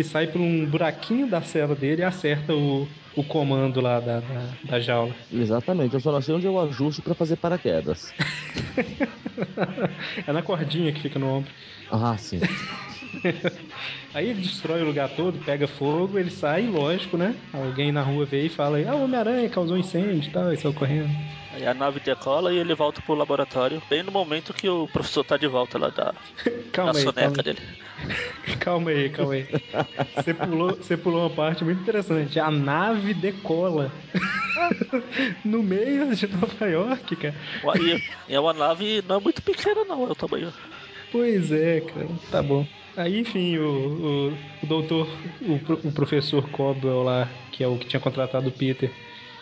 que 0.00 0.04
sai 0.04 0.26
por 0.26 0.40
um 0.40 0.64
buraquinho 0.64 1.26
da 1.26 1.42
cela 1.42 1.74
dele 1.74 2.00
e 2.00 2.04
acerta 2.04 2.54
o, 2.54 2.88
o 3.14 3.22
comando 3.22 3.82
lá 3.82 4.00
da, 4.00 4.20
da, 4.20 4.42
da 4.64 4.80
jaula. 4.80 5.14
Exatamente, 5.30 5.92
eu 5.92 6.00
só 6.00 6.10
não 6.10 6.22
sei 6.22 6.34
onde 6.34 6.46
eu 6.46 6.58
ajusto 6.58 7.02
para 7.02 7.14
fazer 7.14 7.36
paraquedas. 7.36 8.14
é 10.26 10.32
na 10.32 10.40
cordinha 10.40 10.90
que 10.90 11.02
fica 11.02 11.18
no 11.18 11.28
ombro. 11.28 11.52
Ah, 11.92 12.16
sim. 12.16 12.40
Aí 14.14 14.30
ele 14.30 14.40
destrói 14.40 14.80
o 14.80 14.86
lugar 14.86 15.10
todo, 15.10 15.38
pega 15.44 15.68
fogo, 15.68 16.18
ele 16.18 16.30
sai, 16.30 16.66
lógico, 16.66 17.18
né? 17.18 17.34
Alguém 17.52 17.92
na 17.92 18.02
rua 18.02 18.24
vê 18.24 18.46
e 18.46 18.48
fala: 18.48 18.78
Ah, 18.88 18.96
o 18.96 19.04
Homem-Aranha 19.04 19.50
causou 19.50 19.76
incêndio 19.76 20.30
e 20.30 20.32
tal, 20.32 20.50
e 20.50 20.56
saiu 20.56 20.72
correndo. 20.72 21.10
Aí 21.60 21.66
a 21.66 21.74
nave 21.74 22.00
decola 22.00 22.52
e 22.52 22.58
ele 22.58 22.74
volta 22.74 23.02
pro 23.02 23.14
laboratório, 23.14 23.82
bem 23.88 24.02
no 24.02 24.10
momento 24.10 24.54
que 24.54 24.68
o 24.68 24.88
professor 24.88 25.22
tá 25.22 25.36
de 25.36 25.46
volta 25.46 25.78
lá 25.78 25.90
da, 25.90 26.14
calma 26.72 26.92
da 26.92 26.98
aí, 26.98 27.04
soneca 27.04 27.20
calma. 27.20 27.42
dele. 27.42 27.60
Calma 28.60 28.90
aí, 28.90 29.10
calma 29.10 29.34
aí. 29.34 29.46
Você 30.16 30.32
pulou, 30.32 30.68
você 30.74 30.96
pulou 30.96 31.20
uma 31.20 31.30
parte 31.30 31.62
muito 31.62 31.82
interessante. 31.82 32.40
A 32.40 32.50
nave 32.50 33.12
decola. 33.12 33.92
no 35.44 35.62
meio 35.62 36.14
de 36.14 36.26
Nova 36.26 36.66
York, 36.66 37.16
cara. 37.16 37.34
E 38.26 38.34
é 38.34 38.40
uma 38.40 38.54
nave 38.54 39.02
não 39.06 39.16
é 39.16 39.20
muito 39.20 39.42
pequena, 39.42 39.84
não, 39.84 40.08
é 40.08 40.12
o 40.12 40.14
tamanho. 40.14 40.52
Pois 41.12 41.52
é, 41.52 41.80
cara. 41.80 42.08
Tá 42.30 42.42
bom. 42.42 42.66
Aí, 42.96 43.20
enfim, 43.20 43.58
o, 43.58 43.68
o, 43.68 44.64
o 44.64 44.66
doutor, 44.66 45.08
o, 45.42 45.88
o 45.88 45.92
professor 45.92 46.48
Cobwell 46.50 47.02
lá, 47.02 47.28
que 47.52 47.62
é 47.62 47.68
o 47.68 47.76
que 47.76 47.86
tinha 47.86 48.00
contratado 48.00 48.48
o 48.48 48.52
Peter, 48.52 48.90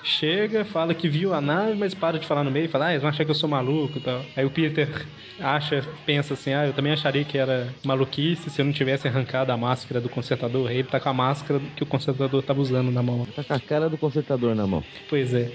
chega, 0.02 0.64
fala 0.64 0.94
que 0.94 1.08
viu 1.08 1.34
a 1.34 1.40
nave, 1.40 1.74
mas 1.74 1.94
para 1.94 2.18
de 2.18 2.26
falar 2.26 2.44
no 2.44 2.50
meio 2.50 2.66
e 2.66 2.68
fala, 2.68 2.86
ah, 2.86 2.90
eles 2.90 3.02
vão 3.02 3.10
achar 3.10 3.24
que 3.24 3.30
eu 3.30 3.34
sou 3.34 3.48
maluco 3.48 3.98
e 3.98 4.00
tal. 4.00 4.24
Aí 4.36 4.44
o 4.44 4.50
Peter 4.50 5.06
acha, 5.40 5.84
pensa 6.06 6.34
assim, 6.34 6.52
ah, 6.52 6.66
eu 6.66 6.72
também 6.72 6.92
acharia 6.92 7.24
que 7.24 7.38
era 7.38 7.68
maluquice 7.84 8.50
se 8.50 8.60
eu 8.60 8.64
não 8.64 8.72
tivesse 8.72 9.06
arrancado 9.08 9.52
a 9.52 9.56
máscara 9.56 10.00
do 10.00 10.08
consertador. 10.08 10.68
Aí 10.68 10.78
ele 10.78 10.88
tá 10.88 10.98
com 10.98 11.08
a 11.08 11.14
máscara 11.14 11.60
que 11.76 11.82
o 11.82 11.86
consertador 11.86 12.42
tava 12.42 12.60
usando 12.60 12.90
na 12.90 13.02
mão. 13.02 13.26
Tá 13.34 13.44
com 13.44 13.54
a 13.54 13.60
cara 13.60 13.88
do 13.88 13.98
consertador 13.98 14.54
na 14.54 14.66
mão. 14.66 14.82
Pois 15.08 15.34
é. 15.34 15.50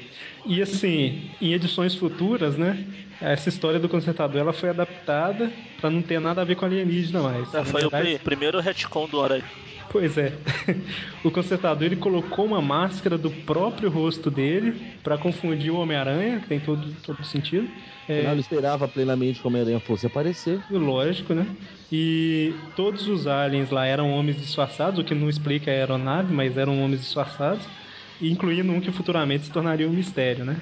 E 0.45 0.62
assim, 0.62 1.31
em 1.41 1.53
edições 1.53 1.95
futuras, 1.95 2.57
né? 2.57 2.85
Essa 3.21 3.47
história 3.47 3.79
do 3.79 3.88
consertador 3.88 4.41
ela 4.41 4.53
foi 4.53 4.69
adaptada 4.69 5.51
para 5.79 5.89
não 5.89 6.01
ter 6.01 6.19
nada 6.19 6.41
a 6.41 6.43
ver 6.43 6.55
com 6.55 6.65
alienígena 6.65 7.21
mais. 7.21 7.53
É, 7.53 7.63
foi 7.63 7.81
verdade... 7.81 8.15
o 8.15 8.19
primeiro 8.19 8.59
retcon 8.59 9.07
do 9.07 9.21
Aranha. 9.21 9.45
Pois 9.92 10.18
é. 10.18 10.34
O 11.24 11.32
consertador 11.32 11.84
ele 11.84 11.96
colocou 11.96 12.46
uma 12.46 12.62
máscara 12.62 13.18
do 13.18 13.32
próprio 13.32 13.90
rosto 13.90 14.30
dele 14.30 14.98
para 15.02 15.18
confundir 15.18 15.72
o 15.72 15.78
Homem-Aranha, 15.78 16.42
que 16.42 16.48
tem 16.48 16.60
todo, 16.60 16.86
todo 17.02 17.24
sentido. 17.24 17.70
É... 18.10 18.30
Ele 18.30 18.42
esperava 18.42 18.88
plenamente 18.88 19.40
que 19.40 19.46
o 19.46 19.50
Homem-Aranha 19.50 19.80
fosse 19.80 20.06
aparecer. 20.06 20.60
Lógico, 20.70 21.34
né? 21.34 21.48
E 21.90 22.54
todos 22.75 23.08
os 23.08 23.25
aliens 23.25 23.70
lá 23.70 23.86
eram 23.86 24.12
homens 24.12 24.38
disfarçados, 24.38 25.00
o 25.00 25.04
que 25.04 25.16
não 25.16 25.30
explica 25.30 25.72
a 25.72 25.74
aeronave, 25.74 26.34
mas 26.34 26.58
eram 26.58 26.84
homens 26.84 27.00
disfarçados, 27.02 27.65
incluindo 28.22 28.74
um 28.74 28.82
que 28.82 28.91
futuramente 28.91 29.46
se 29.46 29.52
tornaria 29.52 29.88
um 29.88 29.93
mistério, 29.93 30.43
né? 30.43 30.60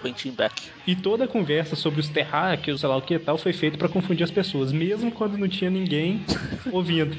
Quentin 0.00 0.32
Beck. 0.32 0.70
E 0.86 0.94
toda 0.94 1.24
a 1.24 1.28
conversa 1.28 1.74
sobre 1.74 2.00
os 2.00 2.08
terráqueos, 2.08 2.80
sei 2.80 2.88
lá 2.88 2.96
o 2.96 3.02
que 3.02 3.18
tal, 3.18 3.38
foi 3.38 3.52
feita 3.52 3.76
para 3.76 3.88
confundir 3.88 4.24
as 4.24 4.30
pessoas, 4.30 4.72
mesmo 4.72 5.10
quando 5.10 5.36
não 5.36 5.48
tinha 5.48 5.70
ninguém 5.70 6.24
ouvindo. 6.70 7.16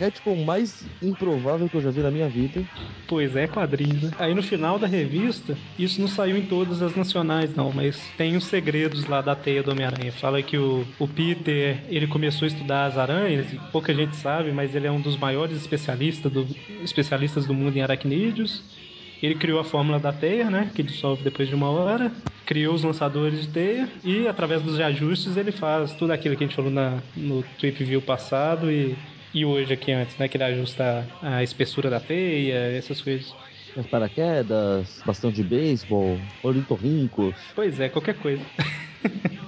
É 0.00 0.10
tipo 0.10 0.32
o 0.32 0.44
mais 0.44 0.84
improvável 1.00 1.68
que 1.68 1.76
eu 1.76 1.80
já 1.80 1.90
vi 1.90 2.00
na 2.00 2.10
minha 2.10 2.28
vida. 2.28 2.62
Pois 3.06 3.36
é, 3.36 3.46
quadrinhos, 3.46 4.02
né? 4.02 4.10
Aí 4.18 4.34
no 4.34 4.42
final 4.42 4.78
da 4.78 4.86
revista, 4.86 5.56
isso 5.78 6.00
não 6.00 6.08
saiu 6.08 6.36
em 6.36 6.46
todas 6.46 6.82
as 6.82 6.94
nacionais, 6.94 7.54
não, 7.54 7.72
mas 7.72 8.10
tem 8.16 8.36
os 8.36 8.44
segredos 8.44 9.06
lá 9.06 9.20
da 9.20 9.34
teia 9.34 9.62
do 9.62 9.70
Homem-Aranha. 9.70 10.12
Fala 10.12 10.42
que 10.42 10.56
o, 10.56 10.86
o 10.98 11.06
Peter, 11.08 11.84
ele 11.88 12.06
começou 12.06 12.46
a 12.46 12.48
estudar 12.48 12.86
as 12.86 12.96
aranhas, 12.96 13.52
e 13.52 13.58
pouca 13.70 13.94
gente 13.94 14.16
sabe, 14.16 14.50
mas 14.52 14.74
ele 14.74 14.86
é 14.86 14.90
um 14.90 15.00
dos 15.00 15.16
maiores 15.16 15.56
especialistas 15.56 16.32
do, 16.32 16.46
especialistas 16.82 17.46
do 17.46 17.54
mundo 17.54 17.76
em 17.76 17.82
aracnídeos 17.82 18.64
ele 19.26 19.36
criou 19.36 19.60
a 19.60 19.64
fórmula 19.64 19.98
da 19.98 20.12
teia, 20.12 20.50
né? 20.50 20.70
Que 20.74 20.82
dissolve 20.82 21.22
depois 21.22 21.48
de 21.48 21.54
uma 21.54 21.70
hora. 21.70 22.10
Criou 22.44 22.74
os 22.74 22.82
lançadores 22.82 23.42
de 23.42 23.48
teia. 23.48 23.88
E 24.04 24.26
através 24.26 24.62
dos 24.62 24.80
ajustes 24.80 25.36
ele 25.36 25.52
faz 25.52 25.92
tudo 25.92 26.12
aquilo 26.12 26.36
que 26.36 26.44
a 26.44 26.46
gente 26.46 26.56
falou 26.56 26.70
na, 26.70 26.98
no 27.16 27.42
Trip 27.58 27.84
View 27.84 28.02
passado 28.02 28.70
e, 28.70 28.96
e 29.32 29.44
hoje 29.44 29.72
aqui 29.72 29.92
antes, 29.92 30.18
né? 30.18 30.26
Que 30.26 30.36
ele 30.36 30.44
ajusta 30.44 31.06
a 31.22 31.42
espessura 31.42 31.88
da 31.88 32.00
teia, 32.00 32.76
essas 32.76 33.00
coisas. 33.00 33.32
As 33.76 33.86
paraquedas, 33.86 35.02
bastão 35.06 35.30
de 35.30 35.42
beisebol, 35.42 36.18
ornitorrincos. 36.42 37.34
Pois 37.54 37.80
é, 37.80 37.88
qualquer 37.88 38.14
coisa. 38.14 38.42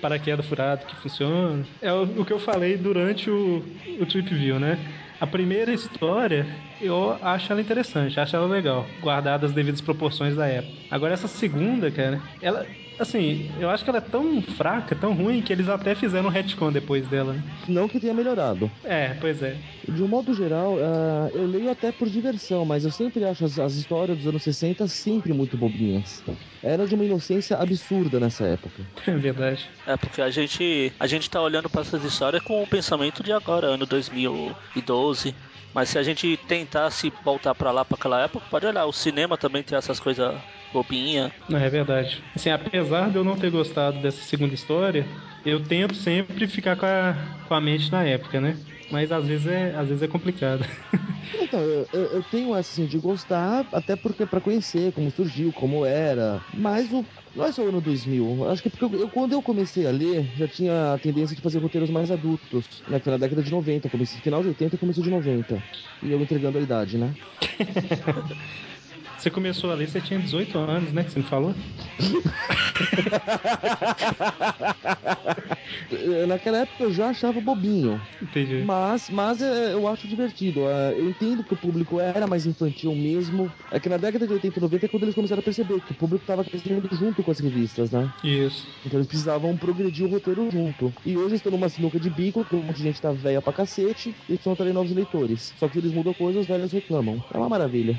paraquedas 0.00 0.46
furado 0.46 0.86
que 0.86 0.94
funciona. 0.96 1.64
É 1.82 1.92
o, 1.92 2.02
o, 2.02 2.24
que 2.24 2.32
eu 2.32 2.38
falei 2.38 2.76
durante 2.76 3.28
o, 3.30 3.64
o 4.00 4.06
Trip 4.06 4.32
View, 4.34 4.60
né? 4.60 4.78
A 5.18 5.26
primeira 5.26 5.72
história, 5.72 6.70
eu 6.78 7.12
acho 7.22 7.50
ela 7.50 7.60
interessante, 7.60 8.20
acho 8.20 8.36
ela 8.36 8.46
legal, 8.46 8.94
guardada 8.98 9.46
as 9.46 9.52
devidas 9.54 9.80
proporções 9.80 10.36
da 10.36 10.46
época. 10.46 10.84
Agora 10.90 11.14
essa 11.14 11.26
segunda, 11.28 11.90
cara, 11.90 12.30
ela 12.38 12.76
assim, 12.98 13.50
eu 13.58 13.70
acho 13.70 13.84
que 13.84 13.90
ela 13.90 13.98
é 13.98 14.02
tão 14.02 14.42
fraca, 14.42 14.94
tão 14.94 15.12
ruim, 15.12 15.42
que 15.42 15.52
eles 15.52 15.68
até 15.68 15.94
fizeram 15.94 16.26
um 16.26 16.30
retcon 16.30 16.72
depois 16.72 17.06
dela. 17.06 17.32
Né? 17.32 17.42
Não 17.68 17.88
que 17.88 18.00
tenha 18.00 18.14
melhorado. 18.14 18.70
É, 18.84 19.14
pois 19.20 19.42
é. 19.42 19.56
De 19.88 20.02
um 20.02 20.08
modo 20.08 20.34
geral, 20.34 20.74
uh, 20.74 21.30
eu 21.34 21.46
leio 21.46 21.70
até 21.70 21.92
por 21.92 22.08
diversão, 22.08 22.64
mas 22.64 22.84
eu 22.84 22.90
sempre 22.90 23.24
acho 23.24 23.44
as, 23.44 23.58
as, 23.58 23.74
histórias 23.74 24.18
dos 24.18 24.26
anos 24.26 24.42
60 24.42 24.86
sempre 24.88 25.32
muito 25.32 25.56
bobinhas. 25.56 26.22
Era 26.62 26.86
de 26.86 26.94
uma 26.94 27.04
inocência 27.04 27.56
absurda 27.56 28.18
nessa 28.20 28.44
época. 28.44 28.82
É 29.06 29.16
verdade. 29.16 29.68
É, 29.86 29.96
porque 29.96 30.20
a 30.20 30.30
gente, 30.30 30.92
a 30.98 31.06
gente 31.06 31.30
tá 31.30 31.40
olhando 31.40 31.70
para 31.70 31.80
essas 31.80 32.04
histórias 32.04 32.42
com 32.42 32.62
o 32.62 32.66
pensamento 32.66 33.22
de 33.22 33.32
agora, 33.32 33.68
ano 33.68 33.86
2012. 33.86 35.34
Mas 35.72 35.90
se 35.90 35.98
a 35.98 36.02
gente 36.02 36.38
tentasse 36.48 37.12
voltar 37.22 37.54
para 37.54 37.70
lá, 37.70 37.84
para 37.84 37.96
aquela 37.96 38.22
época, 38.22 38.46
pode 38.50 38.66
olhar, 38.66 38.86
o 38.86 38.92
cinema 38.92 39.36
também 39.36 39.62
tem 39.62 39.76
essas 39.76 40.00
coisas 40.00 40.34
bobinha. 40.72 41.32
Não, 41.48 41.58
é 41.58 41.68
verdade. 41.70 42.24
Assim, 42.34 42.50
apesar 42.50 43.10
de 43.10 43.16
eu 43.16 43.24
não 43.24 43.36
ter 43.36 43.50
gostado 43.50 44.00
dessa 44.00 44.22
segunda 44.22 44.54
história, 44.54 45.06
eu 45.44 45.64
tento 45.66 45.94
sempre 45.94 46.46
ficar 46.48 46.76
com 46.76 46.86
a, 46.86 47.14
com 47.44 47.54
a 47.54 47.60
mente 47.60 47.90
na 47.90 48.04
época, 48.04 48.40
né? 48.40 48.58
Mas 48.90 49.10
às 49.10 49.26
vezes 49.26 49.46
é, 49.46 49.74
às 49.74 49.88
vezes 49.88 50.02
é 50.02 50.08
complicado. 50.08 50.64
Então, 51.34 51.60
eu, 51.60 51.88
eu 51.92 52.22
tenho 52.22 52.54
assim 52.54 52.86
de 52.86 52.98
gostar, 52.98 53.66
até 53.72 53.96
porque 53.96 54.24
para 54.26 54.40
conhecer 54.40 54.92
como 54.92 55.10
surgiu, 55.10 55.52
como 55.52 55.84
era. 55.84 56.42
Mas 56.52 56.92
o, 56.92 57.04
não 57.34 57.44
é 57.44 57.52
só 57.52 57.64
o 57.64 57.68
ano 57.68 57.80
2000. 57.80 58.44
Acho 58.48 58.62
que 58.62 58.70
porque 58.70 58.84
eu, 58.96 59.10
quando 59.10 59.32
eu 59.32 59.42
comecei 59.42 59.86
a 59.86 59.90
ler, 59.90 60.30
já 60.34 60.46
tinha 60.48 60.94
a 60.94 60.98
tendência 60.98 61.34
de 61.36 61.42
fazer 61.42 61.58
roteiros 61.58 61.90
mais 61.90 62.10
adultos. 62.10 62.66
Né? 62.86 63.00
Foi 63.00 63.10
na 63.10 63.18
década 63.18 63.42
de 63.42 63.50
90, 63.50 63.90
comecei, 63.90 64.20
final 64.20 64.42
de 64.42 64.48
80 64.48 64.76
e 64.76 64.78
começo 64.78 65.02
de 65.02 65.10
90. 65.10 65.64
E 66.00 66.10
eu 66.10 66.22
entregando 66.22 66.58
a 66.58 66.62
idade, 66.62 66.96
né? 66.98 67.16
Você 69.16 69.30
começou 69.30 69.70
a 69.70 69.74
ler, 69.74 69.88
você 69.88 70.00
tinha 70.00 70.20
18 70.20 70.58
anos, 70.58 70.92
né? 70.92 71.02
Que 71.02 71.10
você 71.10 71.18
me 71.18 71.24
falou? 71.24 71.54
Naquela 76.28 76.58
época 76.58 76.84
eu 76.84 76.92
já 76.92 77.08
achava 77.08 77.40
bobinho. 77.40 78.00
Entendi. 78.20 78.62
Mas, 78.64 79.08
mas 79.08 79.40
é, 79.40 79.72
eu 79.72 79.88
acho 79.88 80.06
divertido. 80.06 80.68
É, 80.68 80.98
eu 80.98 81.08
entendo 81.08 81.42
que 81.42 81.54
o 81.54 81.56
público 81.56 81.98
era 81.98 82.26
mais 82.26 82.46
infantil 82.46 82.94
mesmo. 82.94 83.50
É 83.70 83.80
que 83.80 83.88
na 83.88 83.96
década 83.96 84.26
de 84.26 84.32
80 84.34 84.58
e 84.58 84.62
90 84.62 84.86
é 84.86 84.88
quando 84.88 85.02
eles 85.04 85.14
começaram 85.14 85.40
a 85.40 85.42
perceber 85.42 85.80
que 85.80 85.92
o 85.92 85.94
público 85.94 86.22
estava 86.22 86.44
crescendo 86.44 86.86
junto 86.92 87.22
com 87.22 87.30
as 87.30 87.38
revistas, 87.38 87.90
né? 87.90 88.10
Isso. 88.22 88.68
Então 88.84 88.98
eles 88.98 89.06
precisavam 89.06 89.56
progredir 89.56 90.04
o 90.04 90.08
roteiro 90.08 90.48
junto. 90.50 90.92
E 91.04 91.16
hoje 91.16 91.36
estão 91.36 91.50
numa 91.50 91.68
sinuca 91.68 91.98
de 91.98 92.10
bico, 92.10 92.44
que 92.44 92.54
um 92.54 92.62
monte 92.62 92.76
de 92.76 92.82
gente 92.82 93.00
tá 93.00 93.12
velha 93.12 93.42
pra 93.42 93.52
cacete, 93.52 94.10
e 94.28 94.34
precisam 94.34 94.54
trazer 94.54 94.72
novos 94.72 94.92
leitores. 94.92 95.54
Só 95.56 95.68
que 95.68 95.78
eles 95.78 95.92
mudam 95.92 96.14
coisas, 96.14 96.42
os 96.42 96.46
velhos 96.46 96.72
reclamam. 96.72 97.22
É 97.32 97.38
uma 97.38 97.48
maravilha. 97.48 97.98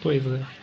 Pois 0.00 0.24
é. 0.26 0.57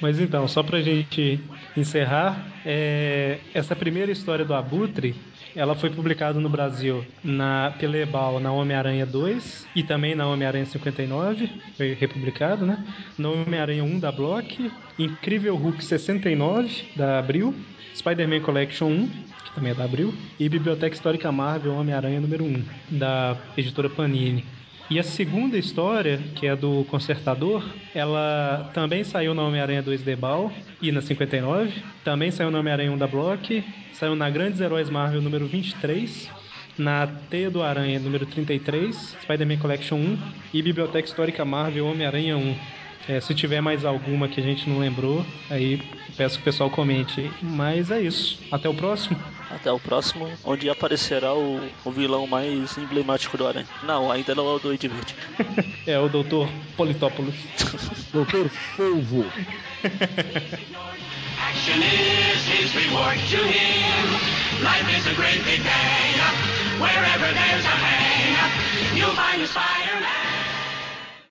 Mas 0.00 0.18
então, 0.18 0.48
só 0.48 0.62
pra 0.62 0.80
gente 0.80 1.40
encerrar, 1.76 2.46
é... 2.64 3.38
essa 3.52 3.76
primeira 3.76 4.10
história 4.10 4.44
do 4.44 4.54
Abutre, 4.54 5.14
ela 5.54 5.74
foi 5.74 5.90
publicada 5.90 6.40
no 6.40 6.48
Brasil 6.48 7.04
na 7.22 7.74
pela 7.78 7.98
Ebal 7.98 8.40
na 8.40 8.50
Homem-Aranha 8.52 9.04
2 9.04 9.66
e 9.76 9.82
também 9.82 10.14
na 10.14 10.26
Homem-Aranha 10.26 10.64
59, 10.64 11.50
foi 11.76 11.94
republicado, 11.94 12.64
né? 12.64 12.82
No 13.18 13.42
Homem-Aranha 13.42 13.84
1 13.84 13.98
da 13.98 14.10
Block, 14.10 14.70
Incrível 14.98 15.56
Hulk 15.56 15.84
69 15.84 16.84
da 16.96 17.18
Abril, 17.18 17.54
Spider-Man 17.94 18.40
Collection 18.40 18.86
1, 18.88 19.08
que 19.44 19.54
também 19.54 19.72
é 19.72 19.74
da 19.74 19.84
Abril, 19.84 20.14
e 20.38 20.48
Biblioteca 20.48 20.94
Histórica 20.94 21.30
Marvel 21.30 21.74
Homem-Aranha 21.74 22.20
número 22.20 22.44
1, 22.44 22.64
da 22.90 23.36
editora 23.56 23.90
Panini. 23.90 24.44
E 24.90 24.98
a 24.98 25.04
segunda 25.04 25.56
história, 25.56 26.18
que 26.34 26.48
é 26.48 26.56
do 26.56 26.84
Consertador, 26.90 27.64
ela 27.94 28.68
também 28.74 29.04
saiu 29.04 29.32
na 29.32 29.42
Homem-Aranha 29.42 29.80
2 29.80 30.02
Debal 30.02 30.52
e 30.82 30.90
na 30.90 31.00
59, 31.00 31.72
também 32.02 32.32
saiu 32.32 32.50
na 32.50 32.58
Homem-Aranha 32.58 32.90
1 32.90 32.98
da 32.98 33.06
Block, 33.06 33.62
saiu 33.92 34.16
na 34.16 34.28
Grandes 34.28 34.60
Heróis 34.60 34.90
Marvel 34.90 35.22
número 35.22 35.46
23, 35.46 36.28
na 36.76 37.06
Teia 37.06 37.48
do 37.48 37.62
Aranha 37.62 38.00
número 38.00 38.26
33, 38.26 39.16
Spider-Man 39.22 39.58
Collection 39.58 39.96
1 39.96 40.18
e 40.54 40.60
Biblioteca 40.60 41.06
Histórica 41.06 41.44
Marvel 41.44 41.86
Homem-Aranha 41.86 42.36
1. 42.36 42.56
É, 43.08 43.20
se 43.20 43.32
tiver 43.32 43.60
mais 43.60 43.84
alguma 43.84 44.26
que 44.26 44.40
a 44.40 44.44
gente 44.44 44.68
não 44.68 44.80
lembrou, 44.80 45.24
aí 45.48 45.80
peço 46.16 46.34
que 46.34 46.42
o 46.42 46.44
pessoal 46.44 46.68
comente. 46.68 47.30
Mas 47.40 47.92
é 47.92 48.00
isso. 48.00 48.42
Até 48.50 48.68
o 48.68 48.74
próximo. 48.74 49.16
Até 49.50 49.72
o 49.72 49.80
próximo, 49.80 50.30
onde 50.44 50.70
aparecerá 50.70 51.34
o, 51.34 51.60
o 51.84 51.90
vilão 51.90 52.26
mais 52.26 52.78
emblemático 52.78 53.36
do 53.36 53.46
Aranha. 53.46 53.66
Não, 53.82 54.10
ainda 54.10 54.34
não 54.34 54.48
é 54.48 54.54
o 54.54 54.58
do 54.60 54.68
Verde. 54.68 55.16
é 55.86 55.98
o 55.98 56.08
Dr. 56.08 56.48
Politópolis. 56.76 57.34
Dr. 58.14 58.48
Polvo. 58.76 59.26
Action 61.40 61.82
is 61.82 62.46
his 62.46 62.74
reward 62.74 63.18
to 63.18 63.36
him. 63.36 64.06
Life 64.62 64.88
is 64.94 65.06
a 65.06 65.14
great 65.14 65.42
big 65.44 65.62
day. 65.62 66.20
Wherever 66.78 67.32
there's 67.32 67.64
a 67.64 67.76
hang, 67.76 68.96
you'll 68.96 69.14
find 69.14 69.40
a 69.42 69.46
Spider-Man. 69.46 70.29